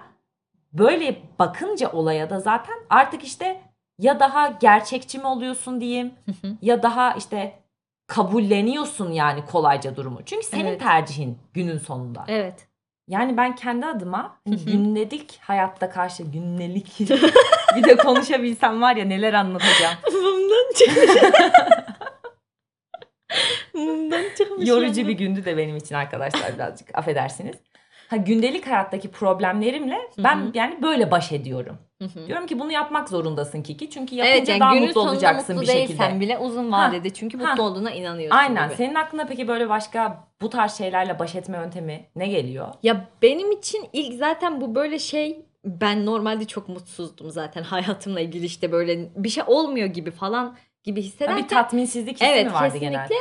böyle 0.72 1.22
bakınca 1.38 1.92
olaya 1.92 2.30
da 2.30 2.40
zaten 2.40 2.74
artık 2.90 3.24
işte 3.24 3.60
ya 3.98 4.20
daha 4.20 4.48
gerçekçi 4.48 5.18
mi 5.18 5.26
oluyorsun 5.26 5.80
diyeyim 5.80 6.14
ya 6.62 6.82
daha 6.82 7.12
işte 7.12 7.58
kabulleniyorsun 8.06 9.12
yani 9.12 9.46
kolayca 9.46 9.96
durumu. 9.96 10.20
Çünkü 10.26 10.46
senin 10.46 10.64
Evet. 10.64 10.80
tercihin 10.80 11.38
günün 11.54 11.78
sonunda. 11.78 12.24
evet. 12.28 12.68
Yani 13.08 13.36
ben 13.36 13.54
kendi 13.56 13.86
adıma 13.86 14.36
hani 14.46 14.56
gündelik 14.56 15.38
hayatta 15.42 15.90
karşı 15.90 16.22
gündelik 16.22 17.00
bir 17.76 17.84
de 17.84 17.96
konuşabilsem 17.96 18.82
var 18.82 18.96
ya 18.96 19.04
neler 19.04 19.32
anlatacağım. 19.34 19.94
Çıkmış. 20.76 21.10
Yorucu 24.58 25.08
bir 25.08 25.12
gündü 25.12 25.44
de 25.44 25.56
benim 25.56 25.76
için 25.76 25.94
arkadaşlar 25.94 26.54
birazcık 26.54 26.88
affedersiniz. 26.98 27.56
Ha 28.08 28.16
gündelik 28.16 28.66
hayattaki 28.66 29.10
problemlerimle 29.10 29.98
ben 30.18 30.36
Hı 30.36 30.44
hı. 30.44 30.50
yani 30.54 30.82
böyle 30.82 31.10
baş 31.10 31.32
ediyorum. 31.32 31.78
Hı 32.02 32.04
hı. 32.08 32.26
Diyorum 32.26 32.46
ki 32.46 32.58
bunu 32.58 32.72
yapmak 32.72 33.08
zorundasın 33.08 33.62
Kiki. 33.62 33.90
Çünkü 33.90 34.14
yapınca 34.14 34.36
Evet 34.36 34.48
yani 34.48 34.60
daha 34.60 34.74
mutlu 34.74 35.00
olacaksın 35.00 35.56
mutlu 35.56 35.68
bir 35.68 35.72
şekilde. 35.72 36.20
bile 36.20 36.38
uzun 36.38 36.72
Ha, 36.72 36.88
vadede 36.88 37.10
çünkü 37.10 37.38
ha. 37.38 37.48
mutlu 37.50 37.62
olduğuna 37.62 37.90
inanıyorsun 37.90 38.36
Aynen. 38.38 38.66
gibi. 38.66 38.76
Senin 38.76 38.94
aklına 38.94 39.26
peki 39.26 39.48
böyle 39.48 39.68
başka 39.68 40.28
bu 40.42 40.50
tarz 40.50 40.72
şeylerle 40.78 41.18
baş 41.18 41.34
etme 41.34 41.56
yöntemi 41.58 42.06
ne 42.16 42.26
geliyor? 42.28 42.68
Ya 42.82 43.08
benim 43.22 43.50
için 43.52 43.84
ilk 43.92 44.14
zaten 44.14 44.60
bu 44.60 44.74
böyle 44.74 44.98
şey 44.98 45.46
ben 45.64 46.06
normalde 46.06 46.44
çok 46.44 46.68
mutsuzdum 46.68 47.30
zaten 47.30 47.62
hayatımla 47.62 48.20
ilgili 48.20 48.46
işte 48.46 48.72
böyle 48.72 49.08
bir 49.16 49.28
şey 49.28 49.44
olmuyor 49.46 49.86
gibi 49.86 50.10
falan 50.10 50.56
gibi 50.84 51.00
Ha, 51.00 51.04
hissederken. 51.06 51.44
bir 51.44 51.48
tatminsizlik 51.48 52.14
hissi 52.14 52.24
evet 52.24 52.46
mi 52.46 52.52
vardı 52.52 52.64
kesinlikle. 52.74 52.88
genelde? 52.96 53.14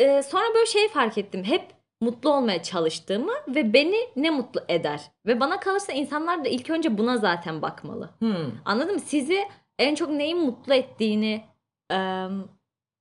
Ee, 0.00 0.22
sonra 0.22 0.44
böyle 0.54 0.66
şeyi 0.66 0.88
fark 0.88 1.18
ettim. 1.18 1.44
Hep 1.44 1.62
mutlu 2.00 2.30
olmaya 2.30 2.62
çalıştığımı 2.62 3.32
ve 3.48 3.72
beni 3.72 3.96
ne 4.16 4.30
mutlu 4.30 4.60
eder. 4.68 5.00
Ve 5.26 5.40
bana 5.40 5.60
kalırsa 5.60 5.92
insanlar 5.92 6.44
da 6.44 6.48
ilk 6.48 6.70
önce 6.70 6.98
buna 6.98 7.16
zaten 7.16 7.62
bakmalı. 7.62 8.10
Hmm. 8.18 8.52
Anladın 8.64 8.94
mı? 8.94 9.00
Sizi 9.00 9.48
en 9.78 9.94
çok 9.94 10.10
neyin 10.10 10.38
mutlu 10.38 10.74
ettiğini 10.74 11.44
e, 11.92 12.26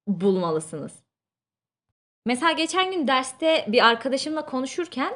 bulmalısınız. 0.08 0.92
Mesela 2.26 2.52
geçen 2.52 2.92
gün 2.92 3.08
derste 3.08 3.66
bir 3.68 3.88
arkadaşımla 3.88 4.46
konuşurken 4.46 5.14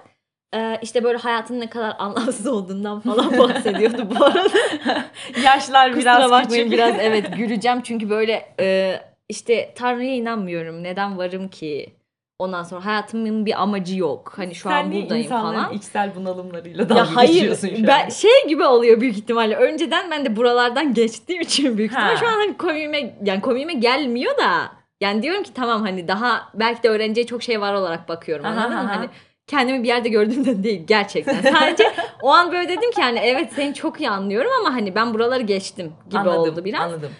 e, 0.55 0.79
işte 0.81 1.03
böyle 1.03 1.17
hayatın 1.17 1.59
ne 1.59 1.69
kadar 1.69 1.95
anlamsız 1.99 2.47
olduğundan 2.47 2.99
falan 2.99 3.37
bahsediyordu 3.39 4.09
bu 4.19 4.25
arada. 4.25 5.05
Yaşlar 5.43 5.95
biraz 5.95 6.23
Kusura 6.23 6.47
küçük. 6.47 6.71
biraz 6.71 6.95
evet 6.99 7.37
güleceğim 7.37 7.81
çünkü 7.81 8.09
böyle 8.09 8.55
e, 8.59 8.99
işte 9.29 9.73
Tanrı'ya 9.75 10.15
inanmıyorum. 10.15 10.83
Neden 10.83 11.17
varım 11.17 11.47
ki? 11.47 11.93
Ondan 12.39 12.63
sonra 12.63 12.85
hayatımın 12.85 13.45
bir 13.45 13.61
amacı 13.61 13.97
yok. 13.97 14.33
Hani 14.35 14.55
şu 14.55 14.69
Sen 14.69 14.83
an 14.83 14.91
buradayım 14.91 15.23
insanların 15.23 15.63
falan. 15.63 15.73
içsel 15.73 16.15
bunalımlarıyla 16.15 16.89
dalga 16.89 16.99
Ya 17.01 17.15
hayır 17.15 17.33
geçiyorsun 17.33 17.69
şu 17.75 17.87
ben 17.87 18.05
an? 18.05 18.09
şey 18.09 18.47
gibi 18.47 18.63
oluyor 18.63 19.01
büyük 19.01 19.17
ihtimalle. 19.17 19.55
Önceden 19.55 20.11
ben 20.11 20.25
de 20.25 20.35
buralardan 20.35 20.93
geçtiğim 20.93 21.41
için 21.41 21.77
büyük 21.77 21.91
ihtimalle 21.91 22.13
Ha. 22.13 22.19
şu 22.19 22.27
an 22.27 22.31
hani 22.31 22.57
komiğime 22.57 23.15
yani 23.23 23.41
komiğime 23.41 23.73
gelmiyor 23.73 24.37
da 24.37 24.71
yani 25.01 25.23
diyorum 25.23 25.43
ki 25.43 25.53
tamam 25.53 25.81
hani 25.81 26.07
daha 26.07 26.49
belki 26.53 26.83
de 26.83 26.89
öğreneceği 26.89 27.27
çok 27.27 27.43
şey 27.43 27.61
var 27.61 27.73
olarak 27.73 28.09
bakıyorum 28.09 28.45
Aha, 28.45 28.51
anladın 28.51 28.71
mı? 28.73 28.79
aha. 28.91 28.95
Hani 28.99 29.09
kendimi 29.47 29.83
bir 29.83 29.87
yerde 29.87 30.09
gördüğümden 30.09 30.63
değil 30.63 30.83
gerçekten. 30.87 31.41
Sadece 31.53 31.91
o 32.21 32.29
an 32.29 32.51
böyle 32.51 32.69
dedim 32.69 32.91
ki 32.91 33.01
hani 33.01 33.19
evet 33.19 33.53
seni 33.55 33.73
çok 33.73 33.99
iyi 34.01 34.09
anlıyorum 34.09 34.51
ama 34.59 34.73
hani 34.73 34.95
ben 34.95 35.13
buraları 35.13 35.41
geçtim 35.43 35.93
gibi 36.09 36.19
Anladım, 36.19 36.39
oldu 36.41 36.65
biraz. 36.65 36.81
Anladım. 36.81 37.11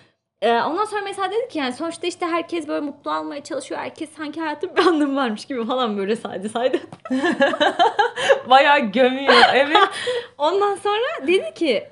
Ee, 0.44 0.62
ondan 0.62 0.86
sonra 0.86 1.02
mesela 1.02 1.32
dedik 1.32 1.52
ki 1.52 1.60
yani 1.60 1.74
sonuçta 1.74 2.08
işte 2.08 2.26
herkes 2.26 2.68
böyle 2.68 2.86
mutlu 2.86 3.18
olmaya 3.18 3.44
çalışıyor. 3.44 3.82
Herkes 3.82 4.10
sanki 4.10 4.42
hayatın 4.42 4.76
bir 4.76 4.82
anlamı 4.82 5.16
varmış 5.16 5.46
gibi 5.46 5.66
falan 5.66 5.98
böyle 5.98 6.16
saydı 6.16 6.50
saydı. 6.50 6.80
Bayağı 8.50 8.80
gömüyor. 8.80 9.34
Evet. 9.54 9.78
Ondan 10.38 10.76
sonra 10.76 11.28
dedi 11.28 11.54
ki 11.54 11.88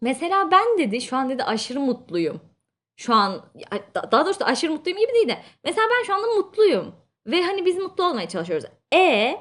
mesela 0.00 0.50
ben 0.50 0.78
dedi 0.78 1.00
şu 1.00 1.16
an 1.16 1.30
dedi 1.30 1.44
aşırı 1.44 1.80
mutluyum. 1.80 2.40
Şu 2.96 3.14
an 3.14 3.42
da- 3.94 4.12
daha 4.12 4.26
doğrusu 4.26 4.44
aşırı 4.44 4.72
mutluyum 4.72 4.98
gibi 4.98 5.12
değil 5.12 5.28
de 5.28 5.38
mesela 5.64 5.86
ben 5.90 6.06
şu 6.06 6.14
anda 6.14 6.26
mutluyum. 6.26 6.94
Ve 7.26 7.42
hani 7.42 7.66
biz 7.66 7.76
mutlu 7.78 8.04
olmaya 8.04 8.28
çalışıyoruz. 8.28 8.66
E 8.94 9.36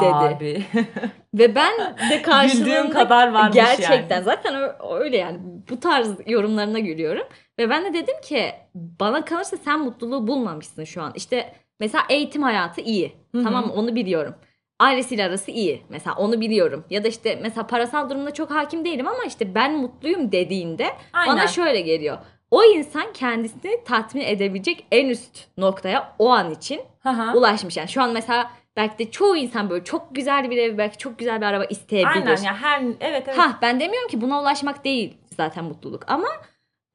dedi. 0.00 0.06
Abi. 0.06 0.64
Ve 1.34 1.54
ben 1.54 1.72
de 2.10 2.22
karşılığında 2.22 2.90
kadar 2.90 3.32
varmış 3.32 3.54
gerçekten 3.54 4.16
yani. 4.16 4.24
zaten 4.24 4.54
öyle 5.00 5.16
yani 5.16 5.38
bu 5.70 5.80
tarz 5.80 6.08
yorumlarına 6.26 6.78
gülüyorum. 6.78 7.26
Ve 7.62 7.70
ben 7.70 7.84
de 7.84 7.94
dedim 7.94 8.20
ki 8.22 8.52
bana 8.74 9.24
kalırsa 9.24 9.56
sen 9.56 9.80
mutluluğu 9.80 10.26
bulmamışsın 10.26 10.84
şu 10.84 11.02
an. 11.02 11.12
İşte 11.16 11.52
mesela 11.80 12.04
eğitim 12.08 12.42
hayatı 12.42 12.80
iyi. 12.80 13.12
Hı 13.32 13.38
hı. 13.38 13.42
Tamam 13.42 13.66
mı? 13.66 13.72
Onu 13.72 13.94
biliyorum. 13.94 14.34
Ailesiyle 14.78 15.24
arası 15.24 15.50
iyi. 15.50 15.82
Mesela 15.88 16.16
onu 16.16 16.40
biliyorum. 16.40 16.84
Ya 16.90 17.04
da 17.04 17.08
işte 17.08 17.38
mesela 17.42 17.66
parasal 17.66 18.10
durumda 18.10 18.34
çok 18.34 18.50
hakim 18.50 18.84
değilim 18.84 19.08
ama 19.08 19.24
işte 19.26 19.54
ben 19.54 19.76
mutluyum 19.76 20.32
dediğinde 20.32 20.86
Aynen. 21.12 21.36
bana 21.36 21.46
şöyle 21.46 21.80
geliyor. 21.80 22.18
O 22.50 22.64
insan 22.64 23.12
kendisini 23.12 23.84
tatmin 23.84 24.22
edebilecek 24.22 24.86
en 24.92 25.08
üst 25.08 25.48
noktaya 25.58 26.14
o 26.18 26.30
an 26.30 26.50
için 26.50 26.80
Hı 27.02 27.08
hı. 27.08 27.38
ulaşmış. 27.38 27.76
Yani 27.76 27.88
şu 27.88 28.02
an 28.02 28.12
mesela 28.12 28.50
belki 28.76 28.98
de 28.98 29.10
çoğu 29.10 29.36
insan 29.36 29.70
böyle 29.70 29.84
çok 29.84 30.14
güzel 30.14 30.50
bir 30.50 30.56
ev, 30.56 30.78
belki 30.78 30.98
çok 30.98 31.18
güzel 31.18 31.40
bir 31.40 31.46
araba 31.46 31.64
isteyebilir. 31.64 32.26
Aynen 32.26 32.42
ya 32.42 32.56
her 32.56 32.82
evet 33.00 33.22
evet. 33.26 33.38
Ha 33.38 33.58
ben 33.62 33.80
demiyorum 33.80 34.08
ki 34.08 34.20
buna 34.20 34.40
ulaşmak 34.40 34.84
değil 34.84 35.14
zaten 35.36 35.64
mutluluk 35.64 36.04
ama 36.10 36.28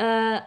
e, 0.02 0.06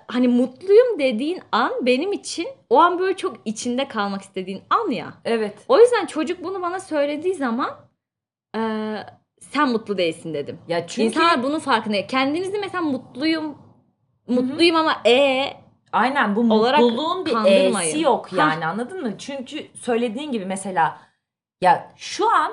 hani 0.09 0.29
mutluyum 0.29 0.99
dediğin 0.99 1.43
an 1.53 1.73
benim 1.87 2.13
için 2.13 2.49
o 2.71 2.79
an 2.79 2.99
böyle 2.99 3.17
çok 3.17 3.37
içinde 3.45 3.89
kalmak 3.89 4.23
istediğin 4.23 4.63
an 4.71 4.91
ya. 4.91 5.15
Evet. 5.25 5.59
O 5.69 5.79
yüzden 5.79 6.07
çocuk 6.07 6.45
bunu 6.45 6.63
bana 6.63 6.81
söylediği 6.81 7.35
zaman 7.35 7.71
e, 8.57 8.61
sen 9.41 9.69
mutlu 9.69 9.99
değilsin 9.99 10.35
dedim. 10.35 10.59
Ya 10.69 10.87
çünkü 10.87 11.07
İnsanlar 11.07 11.43
bunun 11.43 11.59
farkında. 11.59 12.07
Kendinizi 12.07 12.59
mesela 12.59 12.83
mutluyum 12.83 13.59
mutluyum 14.29 14.77
ama 14.77 14.97
e 15.07 15.47
aynen 15.93 16.37
bu 16.37 16.45
mutluluğun 16.45 17.27
bir. 17.27 17.33
E'si 17.83 18.01
yok 18.01 18.33
Ha. 18.33 18.37
yani 18.37 18.67
anladın 18.67 19.03
mı? 19.03 19.19
Çünkü 19.19 19.67
söylediğin 19.75 20.33
gibi 20.33 20.47
mesela 20.47 20.99
ya 21.61 21.93
şu 21.97 22.31
an 22.31 22.53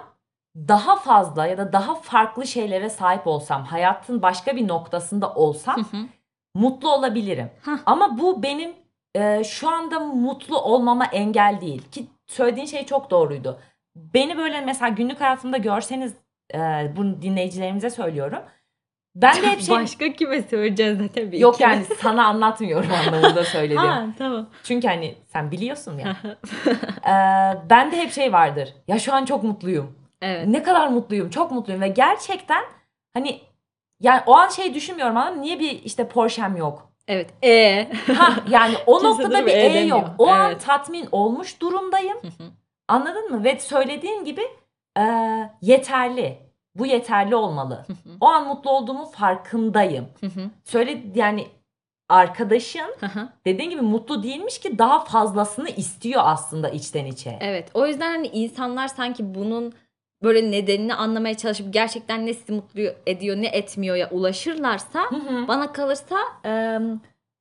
daha 0.58 0.96
fazla 0.96 1.48
ya 1.48 1.58
da 1.58 1.74
daha 1.74 1.96
farklı 1.96 2.48
şeylere 2.48 2.90
sahip 2.90 3.28
olsam, 3.28 3.64
hayatın 3.64 4.22
başka 4.22 4.56
bir 4.56 4.68
noktasında 4.68 5.34
olsam 5.34 5.76
Hı 5.76 5.98
hı. 5.98 6.02
Mutlu 6.58 6.94
olabilirim. 6.94 7.50
Hah. 7.62 7.78
Ama 7.86 8.20
bu 8.20 8.44
benim 8.44 8.72
e, 9.16 9.44
şu 9.44 9.70
anda 9.70 10.00
mutlu 10.00 10.60
olmama 10.62 11.06
engel 11.06 11.58
değil. 11.62 11.82
Ki 11.92 12.06
söylediğin 12.28 12.66
şey 12.68 12.86
çok 12.86 13.12
doğruydu. 13.12 13.60
Beni 13.96 14.38
böyle 14.38 14.62
mesela 14.62 14.90
günlük 14.90 15.22
hayatımda 15.22 15.58
görseniz 15.58 16.14
e, 16.54 16.58
bunu 16.96 17.22
dinleyicilerimize 17.22 17.90
söylüyorum. 17.90 18.40
Ben 19.16 19.36
de 19.44 19.48
hep 19.48 19.62
şey 19.68 19.76
Başka 19.76 20.14
kime 20.14 20.42
söyleyeceğiz 20.42 20.98
zaten 20.98 21.32
bir 21.32 21.40
yok 21.40 21.56
ikime. 21.56 21.72
yani 21.74 21.86
sana 22.02 22.26
anlatmıyorum 22.26 22.90
anlamında 22.92 23.44
söyledim. 23.44 23.78
Ha 23.78 24.06
tamam. 24.18 24.50
Çünkü 24.64 24.88
hani 24.88 25.16
sen 25.28 25.52
biliyorsun 25.52 25.98
ya. 26.00 26.18
E, 27.08 27.14
ben 27.70 27.92
de 27.92 27.98
hep 27.98 28.12
şey 28.12 28.34
vardır. 28.34 28.74
Ya 28.88 29.00
şu 29.00 29.14
an 29.14 29.26
çok 29.26 29.44
mutluyum. 29.44 29.96
evet. 30.22 30.48
Ne 30.48 30.64
kadar 30.64 30.88
mutluyum, 30.88 31.30
çok 31.30 31.52
mutluyum 31.52 31.82
ve 31.82 31.88
gerçekten 31.88 32.64
hani 33.14 33.40
yani 34.00 34.22
o 34.26 34.36
an 34.36 34.50
şey 34.50 34.74
düşünmüyorum 34.74 35.18
ama 35.18 35.30
niye 35.30 35.60
bir 35.60 35.84
işte 35.84 36.08
Porsche'm 36.08 36.56
yok? 36.58 36.92
Evet. 37.08 37.30
E. 37.44 37.88
Ha 38.18 38.36
yani 38.50 38.76
o 38.86 39.04
noktada 39.04 39.46
bir 39.46 39.52
e 39.52 39.66
E 39.66 39.74
demiyor. 39.74 39.98
yok. 40.00 40.10
O 40.18 40.28
an 40.28 40.52
Evet. 40.52 40.66
tatmin 40.66 41.08
olmuş 41.12 41.62
durumdayım. 41.62 42.18
Hı 42.22 42.28
hı. 42.28 42.48
Anladın 42.88 43.32
mı? 43.32 43.44
Ve 43.44 43.60
söylediğin 43.60 44.24
gibi 44.26 44.42
e, 45.00 45.04
yeterli. 45.62 46.48
Bu 46.76 46.86
yeterli 46.86 47.36
olmalı. 47.36 47.86
Hı. 47.88 47.94
O 48.22 48.26
an 48.28 48.48
mutlu 48.48 48.70
olduğumun 48.72 49.06
farkındayım. 49.06 50.08
Söyle 50.66 51.04
yani 51.16 51.48
arkadaşın 52.10 52.96
dediğin 53.46 53.70
gibi 53.70 53.82
mutlu 53.82 54.24
değilmiş 54.24 54.60
ki 54.60 54.78
daha 54.80 55.00
fazlasını 55.06 55.70
istiyor 55.70 56.22
aslında 56.26 56.70
içten 56.70 57.06
içe. 57.06 57.38
Evet. 57.42 57.70
O 57.74 57.88
yüzden 57.88 58.12
hani 58.12 58.28
insanlar 58.28 58.88
sanki 58.88 59.36
bunun 59.36 59.74
böyle 60.24 60.52
nedenini 60.52 60.94
anlamaya 60.94 61.38
çalışıp 61.38 61.74
gerçekten 61.74 62.26
ne 62.26 62.34
sizi 62.34 62.52
mutlu 62.52 62.82
ediyor 63.06 63.36
ne 63.38 63.48
etmiyor 63.48 63.96
ya 63.96 64.10
ulaşırlarsa 64.10 65.02
Hı 65.10 65.16
hı. 65.16 65.48
bana 65.48 65.74
kalırsa 65.74 66.18
e, 66.46 66.80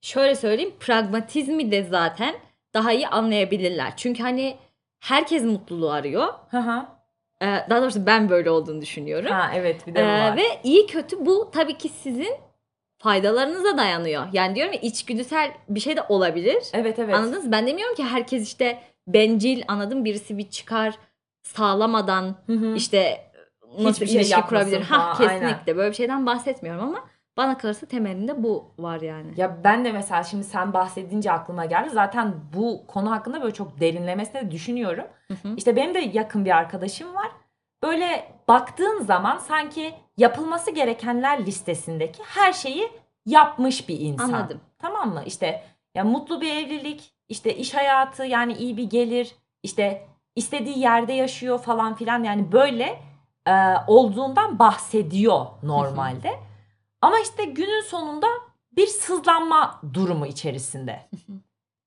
şöyle 0.01 0.35
söyleyeyim 0.35 0.75
pragmatizmi 0.81 1.73
de 1.73 1.85
zaten 1.85 2.35
daha 2.75 2.93
iyi 2.93 3.09
anlayabilirler. 3.09 3.93
Çünkü 3.97 4.23
hani 4.23 4.57
herkes 5.01 5.43
mutluluğu 5.43 5.91
arıyor. 5.91 6.29
Hı 6.51 6.59
hı. 6.59 6.87
E, 7.43 7.47
daha 7.71 7.83
doğrusu 7.83 8.07
ben 8.07 8.29
böyle 8.29 8.51
olduğunu 8.51 8.81
düşünüyorum. 8.81 9.31
Ha 9.31 9.51
evet 9.55 9.87
bir 9.87 9.95
de 9.95 10.07
var. 10.07 10.37
ve 10.37 10.43
iyi 10.65 10.87
kötü 10.87 11.27
bu 11.27 11.51
tabii 11.55 11.79
ki 11.79 11.89
sizin 11.89 12.35
faydalarınıza 12.99 13.77
dayanıyor. 13.77 14.27
Yani 14.33 14.55
diyorum 14.55 14.73
ya 14.73 14.81
içgüdüsel 14.81 15.51
bir 15.69 15.81
şey 15.81 15.97
de 15.97 16.03
olabilir. 16.03 16.63
Evet 16.73 16.99
evet. 16.99 17.15
Anladınız? 17.15 17.53
Ben 17.53 17.67
demiyorum 17.67 17.95
ki 17.95 18.05
herkes 18.05 18.43
işte 18.43 18.79
bencil 19.07 19.63
anladım 19.69 20.05
birisi 20.05 20.39
bir 20.39 20.51
çıkar 20.51 20.95
sağlamadan 21.55 22.35
Hı 22.47 22.53
hı. 22.53 22.75
işte 22.75 23.31
nasıl 23.79 23.91
Hiçbir 23.91 24.07
şey 24.07 24.17
ilişki 24.17 24.41
kurabilir. 24.43 24.81
Ha 24.81 25.15
aynen. 25.19 25.41
kesinlikle 25.41 25.77
böyle 25.77 25.91
bir 25.91 25.97
şeyden 25.97 26.27
bahsetmiyorum 26.27 26.85
ama 26.85 27.05
bana 27.37 27.59
kalırsa 27.59 27.87
temelinde 27.87 28.43
bu 28.43 28.75
var 28.79 29.01
yani. 29.01 29.33
Ya 29.37 29.65
ben 29.65 29.85
de 29.85 29.93
mesela 29.93 30.23
şimdi 30.23 30.45
sen 30.45 30.73
bahsedince 30.73 31.33
aklıma 31.33 31.65
geldi. 31.65 31.91
Zaten 31.91 32.35
bu 32.57 32.87
konu 32.87 33.11
hakkında 33.11 33.43
böyle 33.43 33.55
çok 33.55 33.81
derinlemesine 33.81 34.47
de 34.47 34.51
düşünüyorum. 34.51 35.05
Hı 35.29 35.35
hı. 35.35 35.55
İşte 35.57 35.77
benim 35.77 35.95
de 35.95 35.99
yakın 35.99 36.45
bir 36.45 36.57
arkadaşım 36.57 37.15
var. 37.15 37.31
Böyle 37.83 38.33
baktığın 38.49 39.03
zaman 39.03 39.39
sanki 39.39 39.95
yapılması 40.17 40.71
gerekenler 40.71 41.47
listesindeki 41.47 42.23
her 42.23 42.53
şeyi 42.53 42.89
yapmış 43.27 43.89
bir 43.89 44.01
insan. 44.01 44.33
Anladım. 44.33 44.61
Tamam 44.79 45.15
mı? 45.15 45.23
İşte 45.27 45.63
ya 45.95 46.05
mutlu 46.05 46.41
bir 46.41 46.53
evlilik, 46.57 47.13
işte 47.29 47.57
iş 47.57 47.75
hayatı 47.75 48.25
yani 48.25 48.53
iyi 48.53 48.77
bir 48.77 48.91
gelir, 48.91 49.35
işte 49.63 50.07
istediği 50.37 50.79
yerde 50.79 51.13
yaşıyor 51.13 51.59
falan 51.59 51.95
filan 51.95 52.25
yani 52.25 52.53
böyle 52.53 53.01
e, 53.49 53.53
olduğundan 53.87 54.59
bahsediyor 54.59 55.47
normalde. 55.63 56.31
Ama 57.03 57.19
işte 57.19 57.45
günün 57.45 57.83
sonunda 57.83 58.27
bir 58.73 58.87
sızlanma 58.87 59.81
durumu 59.95 60.27
içerisinde. 60.27 61.09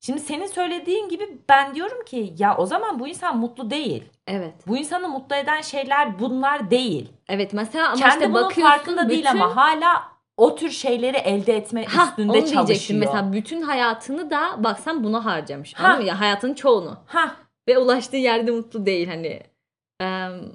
Şimdi 0.01 0.19
senin 0.19 0.47
söylediğin 0.47 1.09
gibi 1.09 1.37
ben 1.49 1.75
diyorum 1.75 2.05
ki 2.05 2.33
ya 2.37 2.57
o 2.57 2.65
zaman 2.65 2.99
bu 2.99 3.07
insan 3.07 3.37
mutlu 3.37 3.69
değil. 3.69 4.03
Evet. 4.27 4.53
Bu 4.67 4.77
insanı 4.77 5.09
mutlu 5.09 5.35
eden 5.35 5.61
şeyler 5.61 6.19
bunlar 6.19 6.71
değil. 6.71 7.11
Evet 7.29 7.53
mesela 7.53 7.87
ama 7.87 7.95
Kendi 7.95 8.13
işte 8.13 8.33
bunun 8.33 8.49
farkında 8.49 9.09
değil 9.09 9.25
bütün- 9.25 9.39
ama 9.39 9.55
hala 9.55 10.03
o 10.37 10.55
tür 10.55 10.69
şeyleri 10.69 11.17
elde 11.17 11.57
etme 11.57 11.85
Ha, 11.85 12.03
üstünde 12.03 12.27
onu 12.31 12.33
diyecektim. 12.33 12.65
çalışıyor. 12.67 12.99
Mesela 12.99 13.33
bütün 13.33 13.61
hayatını 13.61 14.31
da 14.31 14.63
baksan 14.63 15.03
buna 15.03 15.25
harcamış. 15.25 15.73
Ha. 15.73 15.83
Anladın 15.87 16.01
mı? 16.03 16.07
Ya 16.09 16.19
hayatının 16.19 16.53
çoğunu. 16.53 16.97
Ha 17.05 17.35
Ve 17.69 17.77
ulaştığı 17.77 18.17
yerde 18.17 18.51
mutlu 18.51 18.85
değil 18.85 19.07
hani. 19.07 19.41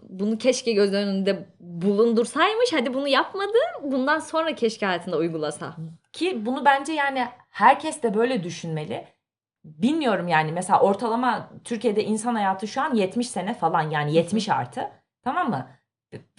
Bunu 0.02 0.38
keşke 0.38 0.73
göz 0.73 0.92
önünde 0.92 1.49
bulundursaymış. 1.61 2.73
Hadi 2.73 2.94
bunu 2.94 3.09
yapmadı. 3.09 3.59
Bundan 3.83 4.18
sonra 4.18 4.54
keşke 4.54 4.87
hayatında 4.87 5.16
uygulasa. 5.16 5.76
Ki 6.12 6.47
bunu 6.47 6.64
bence 6.64 6.92
yani 6.92 7.28
herkes 7.50 8.02
de 8.02 8.14
böyle 8.14 8.44
düşünmeli. 8.44 9.09
Bilmiyorum 9.64 10.28
yani 10.28 10.52
mesela 10.52 10.80
ortalama 10.80 11.50
Türkiye'de 11.64 12.04
insan 12.04 12.35
hayatı 12.35 12.68
şu 12.68 12.83
an 12.83 12.94
70 12.94 13.28
sene 13.28 13.54
falan 13.54 13.90
yani 13.90 14.14
70 14.14 14.49
artı. 14.49 14.90
Tamam 15.25 15.50
mı? 15.50 15.71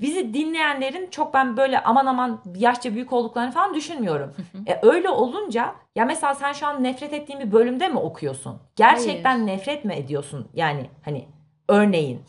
Bizi 0.02 0.34
dinleyenlerin 0.34 1.10
çok 1.10 1.34
ben 1.34 1.58
böyle 1.58 1.84
aman 1.84 2.06
aman 2.06 2.42
yaşça 2.56 2.94
büyük 2.94 3.14
olduklarını 3.14 3.52
falan 3.52 3.74
düşünmüyorum. 3.74 4.36
E 4.68 4.80
öyle 4.82 5.10
olunca 5.10 5.76
ya 5.96 6.06
mesela 6.06 6.36
sen 6.36 6.54
şu 6.54 6.68
an 6.68 6.84
nefret 6.84 7.14
ettiğin 7.14 7.40
bir 7.42 7.52
bölümde 7.52 7.88
mi 7.88 8.00
okuyorsun? 8.00 8.60
Gerçekten 8.76 9.48
nefret 9.48 9.86
mi 9.86 9.94
ediyorsun? 9.94 10.50
Yani 10.54 10.90
hani 11.06 11.28
örneğin. 11.70 12.22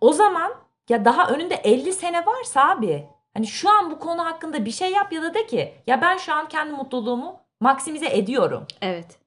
O 0.00 0.12
zaman 0.12 0.52
ya 0.88 1.04
daha 1.04 1.28
önünde 1.28 1.54
50 1.54 1.92
sene 1.92 2.26
varsa 2.26 2.70
abi 2.70 3.08
hani 3.34 3.46
şu 3.46 3.70
an 3.70 3.90
bu 3.90 3.98
konu 3.98 4.24
hakkında 4.24 4.64
bir 4.64 4.70
şey 4.70 4.92
yap 4.92 5.12
ya 5.12 5.22
da 5.22 5.34
de 5.34 5.46
ki 5.46 5.74
ya 5.86 6.00
ben 6.00 6.16
şu 6.16 6.34
an 6.34 6.48
kendi 6.48 6.72
mutluluğumu 6.72 7.40
maksimize 7.60 8.06
ediyorum. 8.06 8.66
evet. 8.82 9.18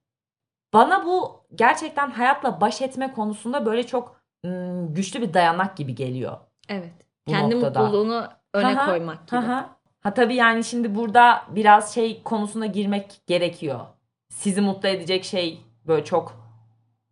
Bana 0.74 1.06
bu 1.06 1.44
gerçekten 1.54 2.10
hayatla 2.10 2.60
baş 2.60 2.82
etme 2.82 3.12
konusunda 3.12 3.66
böyle 3.66 3.86
çok 3.86 4.20
ım, 4.46 4.94
güçlü 4.94 5.22
bir 5.22 5.34
dayanak 5.34 5.76
gibi 5.76 5.94
geliyor. 5.94 6.36
Evet. 6.68 7.05
Bu 7.26 7.30
Kendi 7.30 7.54
noktada. 7.54 7.82
mutluluğunu 7.82 8.28
öne 8.54 8.66
Aha, 8.80 8.90
koymak 8.90 9.28
gibi. 9.28 9.40
Hı. 9.40 9.64
Ha 10.00 10.14
tabii 10.14 10.34
yani 10.34 10.64
şimdi 10.64 10.94
burada 10.94 11.42
biraz 11.48 11.94
şey 11.94 12.22
konusuna 12.22 12.66
girmek 12.66 13.20
gerekiyor. 13.26 13.80
Sizi 14.28 14.60
mutlu 14.60 14.88
edecek 14.88 15.24
şey 15.24 15.60
böyle 15.86 16.04
çok 16.04 16.46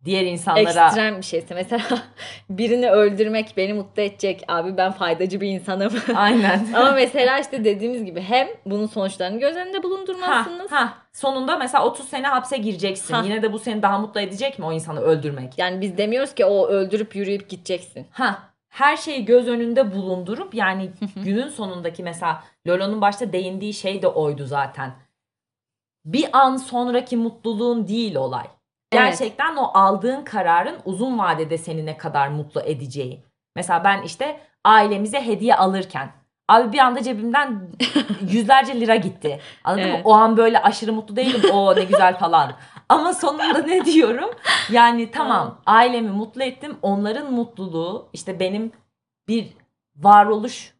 diğer 0.05 0.25
insanlara 0.25 0.85
Ekstrem 0.85 1.17
bir 1.17 1.23
şeyse 1.23 1.53
mesela 1.55 1.83
birini 2.49 2.91
öldürmek 2.91 3.53
beni 3.57 3.73
mutlu 3.73 4.01
edecek. 4.01 4.43
Abi 4.47 4.77
ben 4.77 4.91
faydacı 4.91 5.41
bir 5.41 5.47
insanım. 5.47 5.93
aynen. 6.15 6.67
Ama 6.73 6.91
mesela 6.91 7.39
işte 7.39 7.63
dediğimiz 7.63 8.05
gibi 8.05 8.21
hem 8.21 8.47
bunun 8.65 8.85
sonuçlarını 8.85 9.39
göz 9.39 9.55
önünde 9.55 9.77
Ha, 9.77 9.83
bulundurmalısınız. 9.83 10.71
ha. 10.71 10.93
Sonunda 11.13 11.57
mesela 11.57 11.85
30 11.85 12.07
sene 12.09 12.27
hapse 12.27 12.57
gireceksin. 12.57 13.13
Ha. 13.13 13.21
Yine 13.25 13.41
de 13.41 13.53
bu 13.53 13.59
seni 13.59 13.81
daha 13.81 13.97
mutlu 13.97 14.19
edecek 14.21 14.59
mi 14.59 14.65
o 14.65 14.71
insanı 14.71 14.99
öldürmek? 14.99 15.57
Yani 15.57 15.81
biz 15.81 15.97
demiyoruz 15.97 16.35
ki 16.35 16.45
o 16.45 16.67
öldürüp 16.67 17.15
yürüyüp 17.15 17.49
gideceksin. 17.49 18.07
Ha. 18.11 18.54
Her 18.75 18.97
şeyi 18.97 19.25
göz 19.25 19.47
önünde 19.47 19.95
bulundurup 19.95 20.53
yani 20.53 20.91
günün 21.15 21.47
sonundaki 21.47 22.03
mesela 22.03 22.43
Lolo'nun 22.67 23.01
başta 23.01 23.33
değindiği 23.33 23.73
şey 23.73 24.01
de 24.01 24.07
oydu 24.07 24.45
zaten. 24.45 24.95
Bir 26.05 26.29
an 26.33 26.57
sonraki 26.57 27.17
mutluluğun 27.17 27.87
değil 27.87 28.15
olay. 28.15 28.45
Evet. 28.45 28.51
Gerçekten 28.91 29.55
o 29.55 29.71
aldığın 29.73 30.23
kararın 30.23 30.77
uzun 30.85 31.19
vadede 31.19 31.57
seni 31.57 31.85
ne 31.85 31.97
kadar 31.97 32.27
mutlu 32.27 32.61
edeceği. 32.61 33.23
Mesela 33.55 33.83
ben 33.83 34.01
işte 34.01 34.39
ailemize 34.63 35.25
hediye 35.25 35.55
alırken 35.55 36.11
abi 36.47 36.73
bir 36.73 36.79
anda 36.79 37.03
cebimden 37.03 37.69
yüzlerce 38.31 38.79
lira 38.79 38.95
gitti. 38.95 39.39
Anladın 39.63 39.87
mı? 39.87 39.95
Evet. 39.95 40.05
O 40.05 40.13
an 40.13 40.37
böyle 40.37 40.61
aşırı 40.61 40.93
mutlu 40.93 41.15
değilim. 41.15 41.51
O 41.53 41.75
ne 41.75 41.83
güzel 41.83 42.17
falan. 42.17 42.53
Ama 42.89 43.13
sonunda 43.13 43.59
ne 43.59 43.85
diyorum? 43.85 44.29
Yani 44.71 45.11
tamam 45.11 45.61
ailemi 45.65 46.09
mutlu 46.09 46.43
ettim. 46.43 46.77
Onların 46.81 47.33
mutluluğu 47.33 48.09
işte 48.13 48.39
benim 48.39 48.71
bir 49.27 49.47
varoluş 49.95 50.73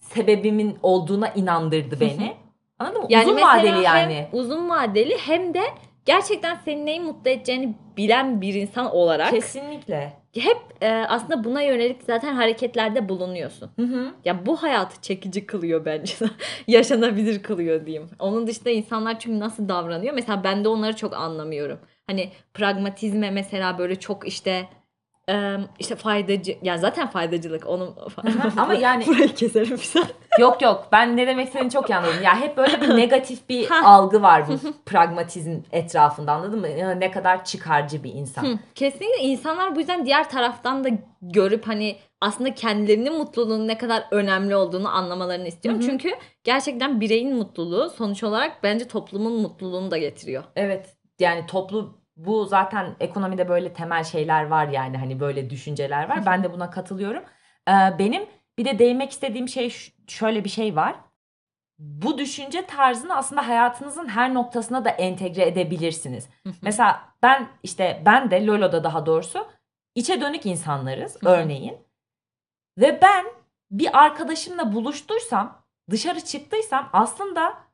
sebebimin 0.00 0.78
olduğuna 0.82 1.28
inandırdı 1.28 2.00
beni. 2.00 2.36
Anladın 2.78 3.00
mı? 3.00 3.08
Uzun 3.22 3.34
mesela 3.34 3.58
vadeli 3.58 3.82
yani. 3.82 4.28
Uzun 4.32 4.68
vadeli 4.68 5.18
hem 5.18 5.54
de 5.54 5.62
gerçekten 6.04 6.58
seni 6.64 6.86
neyi 6.86 7.00
mutlu 7.00 7.30
edeceğini 7.30 7.74
bilen 7.96 8.40
bir 8.40 8.54
insan 8.54 8.94
olarak 8.94 9.30
Kesinlikle. 9.30 10.12
Hep 10.40 10.58
e, 10.80 10.88
aslında 10.90 11.44
buna 11.44 11.62
yönelik 11.62 12.02
zaten 12.02 12.34
hareketlerde 12.34 13.08
bulunuyorsun. 13.08 13.70
Hı 13.76 13.82
hı. 13.82 14.14
Ya 14.24 14.46
bu 14.46 14.56
hayatı 14.62 15.02
çekici 15.02 15.46
kılıyor 15.46 15.84
bence. 15.84 16.14
Yaşanabilir 16.66 17.42
kılıyor 17.42 17.86
diyeyim. 17.86 18.10
Onun 18.18 18.46
dışında 18.46 18.70
insanlar 18.70 19.18
çünkü 19.18 19.38
nasıl 19.40 19.68
davranıyor? 19.68 20.14
Mesela 20.14 20.44
ben 20.44 20.64
de 20.64 20.68
onları 20.68 20.96
çok 20.96 21.14
anlamıyorum. 21.14 21.78
Hani 22.06 22.32
pragmatizme 22.54 23.30
mesela 23.30 23.78
böyle 23.78 24.00
çok 24.00 24.28
işte 24.28 24.68
işte 25.78 25.96
faydacı 25.96 26.58
ya 26.62 26.78
zaten 26.78 27.06
faydacılık 27.10 27.66
onun 27.66 27.94
Ama 28.56 28.74
yani- 28.80 29.06
burayı 29.06 29.34
keserim. 29.34 29.78
Yok 30.38 30.62
yok 30.62 30.88
ben 30.92 31.16
ne 31.16 31.26
demek 31.26 31.46
istediğini 31.46 31.70
çok 31.70 31.90
iyi 31.90 31.96
anladım. 31.96 32.22
Ya 32.22 32.40
hep 32.40 32.56
böyle 32.56 32.80
bir 32.80 32.88
negatif 32.96 33.48
bir 33.48 33.68
algı 33.84 34.22
var 34.22 34.44
bu 34.48 34.72
pragmatizm 34.86 35.56
etrafında 35.72 36.32
anladın 36.32 36.60
mı? 36.60 36.68
Ya 36.68 36.90
Ne 36.90 37.10
kadar 37.10 37.44
çıkarcı 37.44 38.04
bir 38.04 38.12
insan. 38.14 38.44
Hı, 38.44 38.58
Kesinlikle 38.74 39.22
insanlar 39.22 39.76
bu 39.76 39.78
yüzden 39.78 40.06
diğer 40.06 40.30
taraftan 40.30 40.84
da 40.84 40.88
görüp 41.22 41.68
hani 41.68 41.96
aslında 42.20 42.54
kendilerinin 42.54 43.18
mutluluğunun 43.18 43.68
ne 43.68 43.78
kadar 43.78 44.04
önemli 44.10 44.56
olduğunu 44.56 44.88
anlamalarını 44.88 45.48
istiyorum. 45.48 45.80
Hı 45.80 45.84
hı. 45.84 45.90
Çünkü 45.90 46.10
gerçekten 46.44 47.00
bireyin 47.00 47.36
mutluluğu 47.36 47.90
sonuç 47.90 48.24
olarak 48.24 48.62
bence 48.62 48.88
toplumun 48.88 49.32
mutluluğunu 49.40 49.90
da 49.90 49.98
getiriyor. 49.98 50.44
Evet 50.56 50.96
yani 51.20 51.46
toplu 51.46 51.97
bu 52.18 52.46
zaten 52.46 52.96
ekonomide 53.00 53.48
böyle 53.48 53.72
temel 53.72 54.04
şeyler 54.04 54.46
var 54.46 54.68
yani 54.68 54.96
hani 54.96 55.20
böyle 55.20 55.50
düşünceler 55.50 56.08
var. 56.08 56.26
Ben 56.26 56.44
de 56.44 56.52
buna 56.52 56.70
katılıyorum. 56.70 57.22
Ee, 57.68 57.72
benim 57.98 58.26
bir 58.58 58.64
de 58.64 58.78
değinmek 58.78 59.10
istediğim 59.10 59.48
şey 59.48 59.74
şöyle 60.06 60.44
bir 60.44 60.48
şey 60.48 60.76
var. 60.76 60.94
Bu 61.78 62.18
düşünce 62.18 62.66
tarzını 62.66 63.16
aslında 63.16 63.48
hayatınızın 63.48 64.08
her 64.08 64.34
noktasına 64.34 64.84
da 64.84 64.90
entegre 64.90 65.46
edebilirsiniz. 65.46 66.28
Mesela 66.62 67.00
ben 67.22 67.48
işte 67.62 68.02
ben 68.04 68.30
de 68.30 68.46
Lolo'da 68.46 68.84
daha 68.84 69.06
doğrusu 69.06 69.46
içe 69.94 70.20
dönük 70.20 70.46
insanlarız 70.46 71.16
örneğin. 71.24 71.78
Ve 72.78 72.98
ben 73.02 73.26
bir 73.70 73.98
arkadaşımla 73.98 74.72
buluştuysam, 74.72 75.62
dışarı 75.90 76.20
çıktıysam 76.20 76.90
aslında 76.92 77.67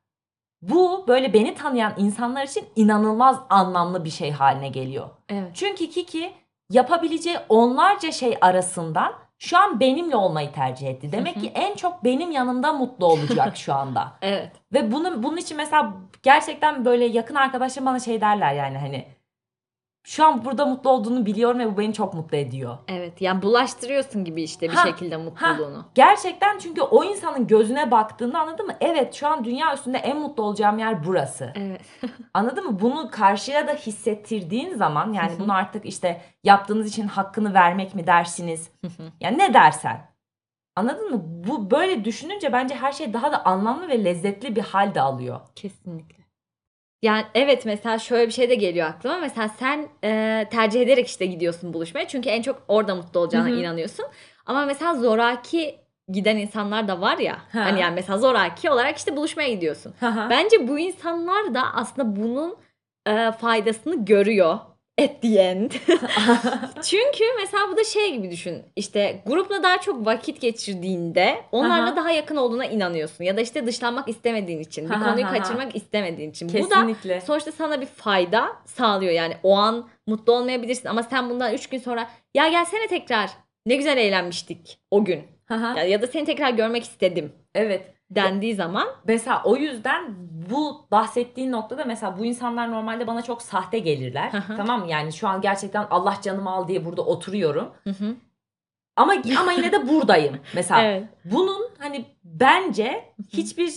bu 0.69 1.05
böyle 1.09 1.33
beni 1.33 1.55
tanıyan 1.55 1.95
insanlar 1.97 2.43
için 2.45 2.65
inanılmaz 2.77 3.41
anlamlı 3.51 4.05
bir 4.05 4.11
şey 4.11 4.31
haline 4.31 4.69
geliyor. 4.69 5.11
Evet. 5.29 5.51
Çünkü 5.55 5.91
Kiki 5.91 6.33
yapabileceği 6.71 7.37
onlarca 7.49 8.13
şey 8.13 8.39
arasından 8.41 9.13
şu 9.39 9.59
an 9.59 9.81
benimle 9.81 10.17
olmayı 10.17 10.53
tercih 10.53 10.89
etti. 10.89 11.13
Demek 11.13 11.41
ki 11.41 11.53
en 11.55 11.75
çok 11.75 12.05
benim 12.05 12.31
yanımda 12.31 12.73
mutlu 12.73 13.07
olacak 13.07 13.57
şu 13.57 13.75
anda. 13.75 14.13
Evet. 14.23 14.53
Ve 14.73 14.93
bunun 14.93 15.23
bunun 15.23 15.37
için 15.37 15.57
mesela 15.57 15.93
gerçekten 16.23 16.85
böyle 16.85 17.05
yakın 17.05 17.35
arkadaşlarım 17.35 17.87
bana 17.87 18.01
şey 18.01 18.21
derler 18.21 18.55
yani 18.55 18.79
hani 18.79 19.07
şu 20.07 20.25
an 20.27 20.45
burada 20.45 20.67
mutlu 20.67 20.91
olduğunu 20.91 21.27
biliyorum 21.27 21.59
ve 21.59 21.73
bu 21.75 21.79
beni 21.79 21.93
çok 21.95 22.15
mutlu 22.15 22.37
ediyor. 22.37 22.79
Evet. 22.89 23.21
Yani 23.21 23.43
bulaştırıyorsun 23.43 24.25
gibi 24.25 24.43
işte 24.43 24.71
bir 24.71 24.75
Ha, 24.75 24.87
şekilde 24.87 25.17
mutluluğunu. 25.17 25.85
Gerçekten 25.95 26.59
çünkü 26.59 26.83
o 26.83 27.05
insanın 27.05 27.47
gözüne 27.47 27.91
baktığında 27.91 28.39
anladın 28.41 28.67
mı? 28.67 28.73
Evet 28.81 29.15
şu 29.15 29.29
an 29.29 29.45
dünya 29.45 29.75
üstünde 29.75 29.99
en 29.99 30.17
mutlu 30.19 30.43
olacağım 30.43 30.79
yer 30.79 31.05
burası. 31.07 31.53
Evet. 31.55 31.81
Anladın 32.35 32.65
mı? 32.65 32.81
Bunu 32.81 33.11
karşıya 33.11 33.67
da 33.69 33.73
hissettirdiğin 33.75 34.75
zaman 34.75 35.13
yani 35.13 35.33
bunu 35.39 35.53
artık 35.55 35.87
işte 35.87 36.21
yaptığınız 36.45 36.89
için 36.89 37.09
hakkını 37.09 37.55
vermek 37.55 37.95
mi 37.95 38.07
dersiniz? 38.07 38.71
Yani 39.21 39.39
ne 39.39 39.55
dersen. 39.55 40.15
Anladın 40.77 41.11
mı? 41.11 41.23
Bu 41.25 41.71
böyle 41.71 42.05
düşününce 42.05 42.53
bence 42.53 42.75
her 42.75 42.93
şey 42.93 43.13
daha 43.13 43.33
da 43.33 43.45
anlamlı 43.45 43.89
ve 43.89 44.05
lezzetli 44.05 44.57
bir 44.57 44.63
hal 44.63 44.95
de 44.95 45.01
alıyor. 45.01 45.41
Kesinlikle. 45.57 46.14
Yani 47.05 47.25
evet 47.35 47.67
mesela 47.67 47.99
şöyle 47.99 48.27
bir 48.27 48.33
şey 48.33 48.51
de 48.51 48.55
geliyor 48.55 48.87
aklıma. 48.89 49.19
Mesela 49.19 49.49
sen 49.49 49.89
e, 50.05 50.45
tercih 50.51 50.81
ederek 50.81 51.07
işte 51.07 51.27
gidiyorsun 51.27 51.75
buluşmaya. 51.75 52.09
Çünkü 52.09 52.29
en 52.29 52.43
çok 52.43 52.63
orada 52.69 52.95
mutlu 52.95 53.21
olacağına 53.21 53.49
Hı 53.49 53.53
hı. 53.53 53.57
inanıyorsun. 53.57 54.07
Ama 54.47 54.67
mesela 54.67 54.95
zoraki 54.95 55.79
giden 56.09 56.37
insanlar 56.37 56.89
da 56.89 57.01
var 57.01 57.19
ya. 57.19 57.39
Ha. 57.53 57.65
Hani 57.65 57.81
yani 57.81 57.95
mesela 57.95 58.19
zoraki 58.19 58.71
olarak 58.71 58.97
işte 58.97 59.17
buluşmaya 59.17 59.49
gidiyorsun. 59.49 59.95
Bence 60.31 60.69
bu 60.69 60.79
insanlar 60.79 61.55
da 61.55 61.75
aslında 61.75 62.17
bunun 62.17 62.57
e, 63.07 63.33
faydasını 63.33 64.05
görüyor. 64.05 64.59
At 65.01 65.23
the 65.23 65.41
end. 65.41 65.71
Çünkü 66.83 67.25
mesela 67.41 67.63
bu 67.73 67.77
da 67.77 67.85
şey 67.85 68.13
gibi 68.13 68.31
düşün. 68.31 68.63
İşte 68.77 69.23
grupla 69.27 69.63
daha 69.63 69.81
çok 69.81 70.07
vakit 70.07 70.41
geçirdiğinde 70.41 71.41
onlarla 71.53 71.89
Aha. 71.89 71.97
daha 71.97 72.11
yakın 72.11 72.37
olduğuna 72.37 72.65
inanıyorsun. 72.65 73.25
Ya 73.25 73.37
da 73.37 73.41
işte 73.41 73.67
dışlanmak 73.67 74.09
istemediğin 74.09 74.61
için. 74.61 74.91
Bir 74.91 74.95
konuyu 74.95 75.27
kaçırmak 75.27 75.77
istemediğin 75.77 76.31
için. 76.31 76.49
Bu 76.49 76.53
da 76.53 76.59
Kesinlikle. 76.59 77.21
sonuçta 77.21 77.53
sana 77.53 77.81
bir 77.81 77.87
fayda 77.87 78.49
sağlıyor. 78.65 79.13
Yani 79.13 79.37
o 79.43 79.57
an 79.57 79.89
mutlu 80.07 80.33
olmayabilirsin 80.33 80.89
ama 80.89 81.03
sen 81.03 81.31
bundan 81.31 81.55
3 81.55 81.67
gün 81.67 81.79
sonra 81.79 82.11
ya 82.35 82.49
gelsene 82.49 82.87
tekrar. 82.87 83.31
Ne 83.67 83.77
güzel 83.77 83.97
eğlenmiştik 83.97 84.79
o 84.91 85.05
gün. 85.05 85.23
Ya, 85.51 85.85
ya 85.85 86.03
da 86.03 86.07
seni 86.07 86.25
tekrar 86.25 86.51
görmek 86.51 86.83
istedim 86.85 87.33
evet. 87.55 87.94
Dendiği 88.11 88.55
zaman 88.55 88.89
Mesela 89.05 89.43
o 89.45 89.57
yüzden 89.57 90.15
bu 90.51 90.87
bahsettiğin 90.91 91.53
noktada 91.53 91.85
mesela 91.85 92.19
bu 92.19 92.25
insanlar 92.25 92.71
normalde 92.71 93.07
bana 93.07 93.23
çok 93.23 93.43
sahte 93.43 93.79
gelirler. 93.79 94.33
Tamam 94.57 94.81
mı? 94.81 94.91
Yani 94.91 95.13
şu 95.13 95.29
an 95.29 95.41
gerçekten 95.41 95.87
Allah 95.91 96.19
canımı 96.23 96.51
al 96.51 96.69
diye 96.69 96.85
burada 96.85 97.03
oturuyorum. 97.03 97.73
Hı 97.85 97.91
hı. 97.91 98.17
Ama 98.97 99.15
ama 99.39 99.53
yine 99.53 99.73
de 99.73 99.89
buradayım. 99.89 100.41
Mesela 100.55 100.83
evet. 100.85 101.05
bunun 101.25 101.71
hani 101.79 102.05
bence 102.25 103.15
hiçbir 103.33 103.75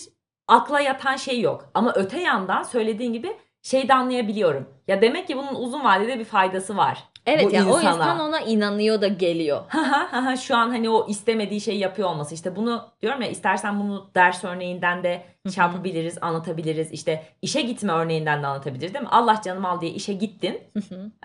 akla 0.47 0.79
yatan 0.79 1.15
şey 1.15 1.41
yok. 1.41 1.69
Ama 1.73 1.93
öte 1.95 2.21
yandan 2.21 2.63
söylediğin 2.63 3.13
gibi 3.13 3.37
şey 3.67 3.87
de 3.87 3.93
anlayabiliyorum. 3.93 4.69
Ya 4.87 5.01
demek 5.01 5.27
ki 5.27 5.37
bunun 5.37 5.55
uzun 5.55 5.83
vadede 5.83 6.19
bir 6.19 6.25
faydası 6.25 6.77
var. 6.77 7.03
Evet 7.25 7.45
bu 7.45 7.55
yani 7.55 7.71
o 7.71 7.79
insan 7.79 8.19
ona 8.19 8.39
inanıyor 8.39 9.01
da 9.01 9.07
geliyor. 9.07 9.61
Haha, 9.67 10.37
Şu 10.37 10.55
an 10.57 10.69
hani 10.69 10.89
o 10.89 11.07
istemediği 11.07 11.61
şeyi 11.61 11.79
yapıyor 11.79 12.09
olması. 12.09 12.35
İşte 12.35 12.55
bunu 12.55 12.89
diyorum 13.01 13.21
ya 13.21 13.27
istersen 13.27 13.79
bunu 13.79 14.09
ders 14.15 14.43
örneğinden 14.43 15.03
de 15.03 15.23
şey 15.55 15.61
yapabiliriz, 15.63 16.17
anlatabiliriz. 16.21 16.91
İşte 16.91 17.23
işe 17.41 17.61
gitme 17.61 17.93
örneğinden 17.93 18.43
de 18.43 18.47
anlatabiliriz 18.47 18.93
değil 18.93 19.03
mi? 19.03 19.09
Allah 19.11 19.41
canım 19.45 19.65
al 19.65 19.81
diye 19.81 19.91
işe 19.91 20.13
gittin. 20.13 20.61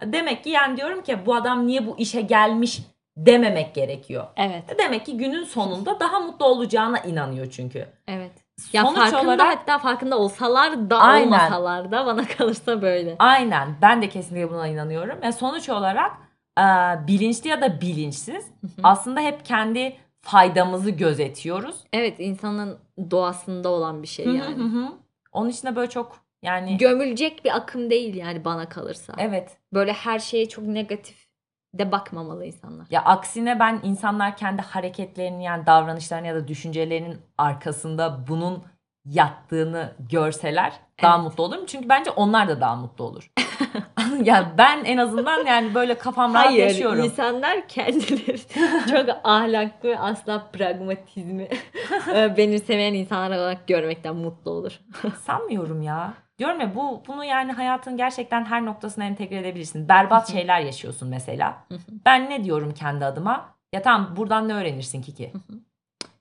Demek 0.05 0.45
ki 0.45 0.51
yani 0.51 0.77
diyorum 0.77 1.03
ki 1.03 1.19
bu 1.27 1.35
adam 1.35 1.67
niye 1.67 1.87
bu 1.87 1.99
işe 1.99 2.21
gelmiş 2.21 2.81
dememek 3.17 3.75
gerekiyor. 3.75 4.27
evet. 4.37 4.79
Demek 4.79 5.07
ki 5.07 5.17
günün 5.17 5.45
sonunda 5.45 6.01
daha 6.01 6.21
mutlu 6.21 6.47
olacağına 6.47 6.99
inanıyor 6.99 7.51
çünkü. 7.51 7.87
Evet. 8.09 8.33
Ya 8.73 8.83
Sonuç 8.83 8.99
farkında 8.99 9.21
olarak 9.23 9.47
hatta 9.59 9.79
farkında 9.79 10.19
olsalar 10.19 10.91
da 10.91 10.99
Aynen. 10.99 11.27
olmasalar 11.27 11.93
da 11.93 12.07
bana 12.07 12.27
kalırsa 12.39 12.83
böyle. 12.83 13.17
aynen 13.19 13.69
ben 13.83 14.03
de 14.03 14.09
kesinlikle 14.09 14.51
buna 14.51 14.67
inanıyorum. 14.69 15.19
Yani 15.23 15.33
sonuç 15.33 15.69
olarak 15.69 16.11
e, 16.59 16.63
bilinçli 17.07 17.49
ya 17.51 17.61
da 17.61 17.81
bilinçsiz 17.81 18.45
Hı 18.61 18.67
hı. 18.67 18.71
aslında 18.83 19.21
hep 19.21 19.45
kendi 19.45 19.97
faydamızı 20.21 20.91
gözetiyoruz. 20.91 21.77
evet 21.93 22.15
insanın 22.19 22.79
doğasında 23.11 23.69
olan 23.69 24.03
bir 24.03 24.09
şey 24.09 24.27
hı 24.27 24.31
yani. 24.31 24.55
hı 24.57 24.63
hı. 24.65 24.89
Onun 25.33 25.49
için 25.51 25.69
de 25.69 25.77
böyle 25.77 25.91
çok 25.91 26.17
yani 26.43 26.77
Gömülecek 26.77 27.45
bir 27.45 27.57
akım 27.57 27.91
değil 27.91 28.15
yani 28.15 28.45
bana 28.45 28.69
kalırsa. 28.69 29.15
evet. 29.19 29.57
Böyle 29.73 29.93
her 29.93 30.19
şeye 30.19 30.49
çok 30.49 30.65
negatif 30.65 31.27
de 31.75 31.93
bakmamalı 31.93 32.47
insanlar. 32.47 32.87
Ya 32.91 33.05
aksine 33.05 33.59
ben 33.61 33.81
insanlar 33.83 34.37
kendi 34.37 34.63
hareketlerinin 34.63 35.41
yani 35.41 35.67
davranışlarının 35.67 36.29
ya 36.29 36.35
da 36.35 36.49
düşüncelerinin 36.49 37.21
arkasında 37.39 38.27
bunun 38.29 38.63
yattığını 39.05 39.93
görseler 40.11 40.73
daha 41.03 41.15
Evet. 41.15 41.25
mutlu 41.25 41.45
olurum. 41.45 41.67
Çünkü 41.67 41.89
bence 41.89 42.11
onlar 42.11 42.49
da 42.49 42.61
daha 42.61 42.77
mutlu 42.77 43.05
olur. 43.05 43.31
ya 44.25 44.53
ben 44.59 44.85
en 44.85 44.97
azından 44.97 45.47
yani 45.47 45.75
böyle 45.75 45.99
kafam 45.99 46.35
rahat 46.35 46.47
Hayır, 46.47 46.63
yaşıyorum. 46.63 47.05
insanlar 47.05 47.69
kendileri 47.69 48.39
çok 48.91 49.21
ahlaklı 49.25 49.89
ve 49.89 49.99
asla 49.99 50.51
pragmatizmi 50.53 51.49
e, 52.15 52.37
benimsemeyen 52.37 52.95
insanlar 52.95 53.37
olarak 53.37 53.69
görmekten 53.69 54.17
mutlu 54.17 54.51
olur. 54.51 54.81
Sanmıyorum 55.23 55.83
ya. 55.83 56.15
Diyorum 56.43 56.61
ya 56.61 56.75
bu 56.75 57.03
bunu 57.07 57.25
yani 57.25 57.53
hayatın 57.53 57.97
gerçekten 57.97 58.45
her 58.45 58.65
noktasına 58.65 59.05
entegre 59.05 59.39
edebilirsin. 59.39 59.89
Berbat 59.89 60.33
şeyler 60.33 60.61
yaşıyorsun 60.61 61.09
mesela. 61.09 61.67
Ben 62.05 62.31
ne 62.31 62.45
diyorum 62.45 62.75
kendi 62.75 63.05
adıma? 63.05 63.55
Ya 63.73 63.83
tamam 63.83 64.17
buradan 64.17 64.49
ne 64.49 64.55
öğrenirsin 64.55 65.03
ki 65.03 65.15
ki? 65.15 65.33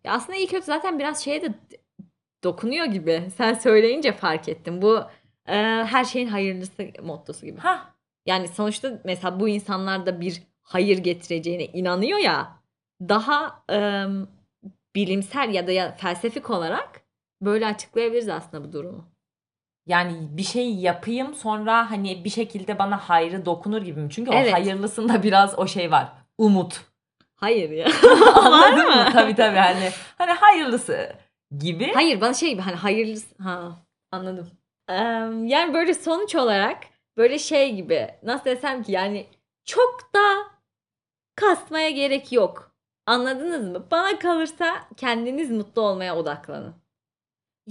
Ya 0.04 0.14
aslında 0.14 0.38
iyi 0.38 0.48
kötü 0.48 0.66
zaten 0.66 1.00
biraz 1.00 1.24
şeye 1.24 1.42
de 1.42 1.54
dokunuyor 2.44 2.86
gibi. 2.86 3.24
Sen 3.38 3.54
söyleyince 3.54 4.12
fark 4.12 4.50
ettim. 4.50 4.82
Bu 4.82 5.00
e, 5.48 5.54
her 5.84 6.06
şeyin 6.06 6.28
hayırlısı 6.28 6.88
mottosu 7.04 7.46
gibi. 7.46 7.60
Ha 7.60 7.94
Yani 8.26 8.48
sonuçta 8.48 9.02
mesela 9.04 9.40
bu 9.40 9.50
insanlar 9.50 10.06
da 10.06 10.22
bir 10.22 10.44
hayır 10.62 10.98
getireceğine 10.98 11.66
inanıyor 11.66 12.20
ya. 12.20 12.62
Daha 13.02 13.64
e, 13.72 14.06
bilimsel 14.96 15.54
ya 15.54 15.68
da 15.68 15.72
ya 15.72 15.96
felsefik 15.96 16.50
olarak 16.50 17.02
böyle 17.42 17.66
açıklayabiliriz 17.66 18.30
aslında 18.30 18.64
bu 18.64 18.74
durumu. 18.74 19.11
Yani 19.86 20.28
bir 20.38 20.44
şey 20.44 20.74
yapayım 20.76 21.36
sonra 21.36 21.92
hani 21.92 22.24
bir 22.24 22.30
şekilde 22.30 22.80
bana 22.80 22.98
hayrı 22.98 23.46
dokunur 23.46 23.82
gibi 23.82 24.00
mi? 24.00 24.10
Çünkü 24.12 24.32
Evet. 24.34 24.50
o 24.50 24.54
hayırlısında 24.54 25.24
biraz 25.24 25.60
o 25.60 25.68
şey 25.68 25.92
var. 25.92 26.14
Umut. 26.38 26.82
Hayır 27.36 27.70
ya. 27.70 27.88
Anladın 28.36 28.86
mı? 28.90 29.10
Tabii 29.14 29.36
tabii 29.36 29.58
hani 29.58 29.90
hani 30.18 30.32
hayırlısı 30.32 31.14
gibi. 31.58 31.92
Hayır 31.94 32.22
bana 32.22 32.34
şey 32.34 32.50
gibi 32.50 32.62
hani 32.62 32.76
hayırlısı 32.76 33.44
ha 33.44 33.72
anladım. 34.12 34.50
Eee, 34.90 34.96
yani 35.46 35.74
böyle 35.74 35.94
sonuç 35.94 36.36
olarak 36.36 36.78
böyle 37.18 37.40
şey 37.40 37.76
gibi 37.76 38.08
nasıl 38.24 38.46
desem 38.46 38.84
ki 38.84 38.92
yani 38.92 39.28
çok 39.66 40.14
da 40.16 40.20
kasmaya 41.36 41.90
gerek 41.90 42.32
yok. 42.32 42.72
Anladınız 43.06 43.68
mı? 43.68 43.88
Bana 43.92 44.20
kalırsa 44.20 44.76
kendiniz 44.98 45.52
mutlu 45.52 45.82
olmaya 45.82 46.16
odaklanın. 46.18 46.76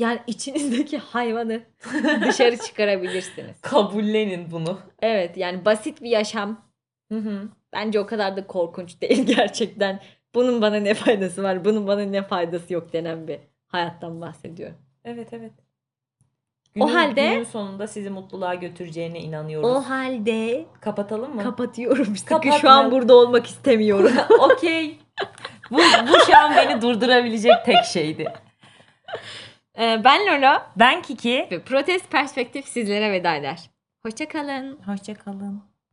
Yani 0.00 0.18
içinizdeki 0.26 0.98
hayvanı 0.98 1.60
dışarı 2.26 2.56
çıkarabilirsiniz. 2.56 3.60
Kabullenin 3.60 4.50
bunu. 4.50 4.78
Evet 5.02 5.36
yani 5.36 5.64
basit 5.64 6.02
bir 6.02 6.10
yaşam 6.10 6.60
Hı 7.12 7.18
hı. 7.18 7.48
bence 7.72 8.00
o 8.00 8.06
kadar 8.06 8.36
da 8.36 8.46
korkunç 8.46 9.00
değil 9.00 9.26
gerçekten. 9.36 10.00
Bunun 10.34 10.62
bana 10.62 10.76
ne 10.76 10.94
faydası 10.94 11.42
var, 11.42 11.64
bunun 11.64 11.86
bana 11.86 12.00
ne 12.02 12.22
faydası 12.22 12.72
yok 12.74 12.92
denen 12.92 13.28
bir 13.28 13.38
hayattan 13.66 14.20
bahsediyorum. 14.20 14.76
Evet 15.04 15.28
evet. 15.32 15.52
O 16.80 16.94
halde- 16.94 17.28
günün 17.32 17.44
sonunda 17.44 17.86
sizi 17.86 18.10
mutluluğa 18.10 18.54
götüreceğine 18.54 19.20
inanıyoruz. 19.20 19.68
O 19.70 19.80
halde 19.80 20.64
Kapatalım 20.80 21.34
mı? 21.34 21.42
kapatıyorum. 21.42 22.04
Çünkü 22.04 22.24
Kapatma. 22.24 22.58
şu 22.58 22.70
an 22.70 22.90
burada 22.90 23.14
olmak 23.14 23.46
istemiyorum. 23.46 24.12
Okey. 24.40 24.98
Bu, 25.70 25.76
bu 25.78 26.20
şu 26.26 26.36
an 26.38 26.56
beni 26.56 26.82
durdurabilecek 26.82 27.52
tek 27.64 27.84
şeydi. 27.84 28.32
Ee, 29.78 30.00
ben 30.04 30.26
Lola 30.26 30.72
Ben 30.76 31.02
Kiki. 31.02 31.48
ve 31.50 31.62
Protest 31.62 32.10
Perspektif 32.10 32.68
sizlere 32.68 33.12
veda 33.12 33.36
eder. 33.36 33.70
Hoşçakalın. 34.06 34.80
Hoşçakalın. 34.86 35.69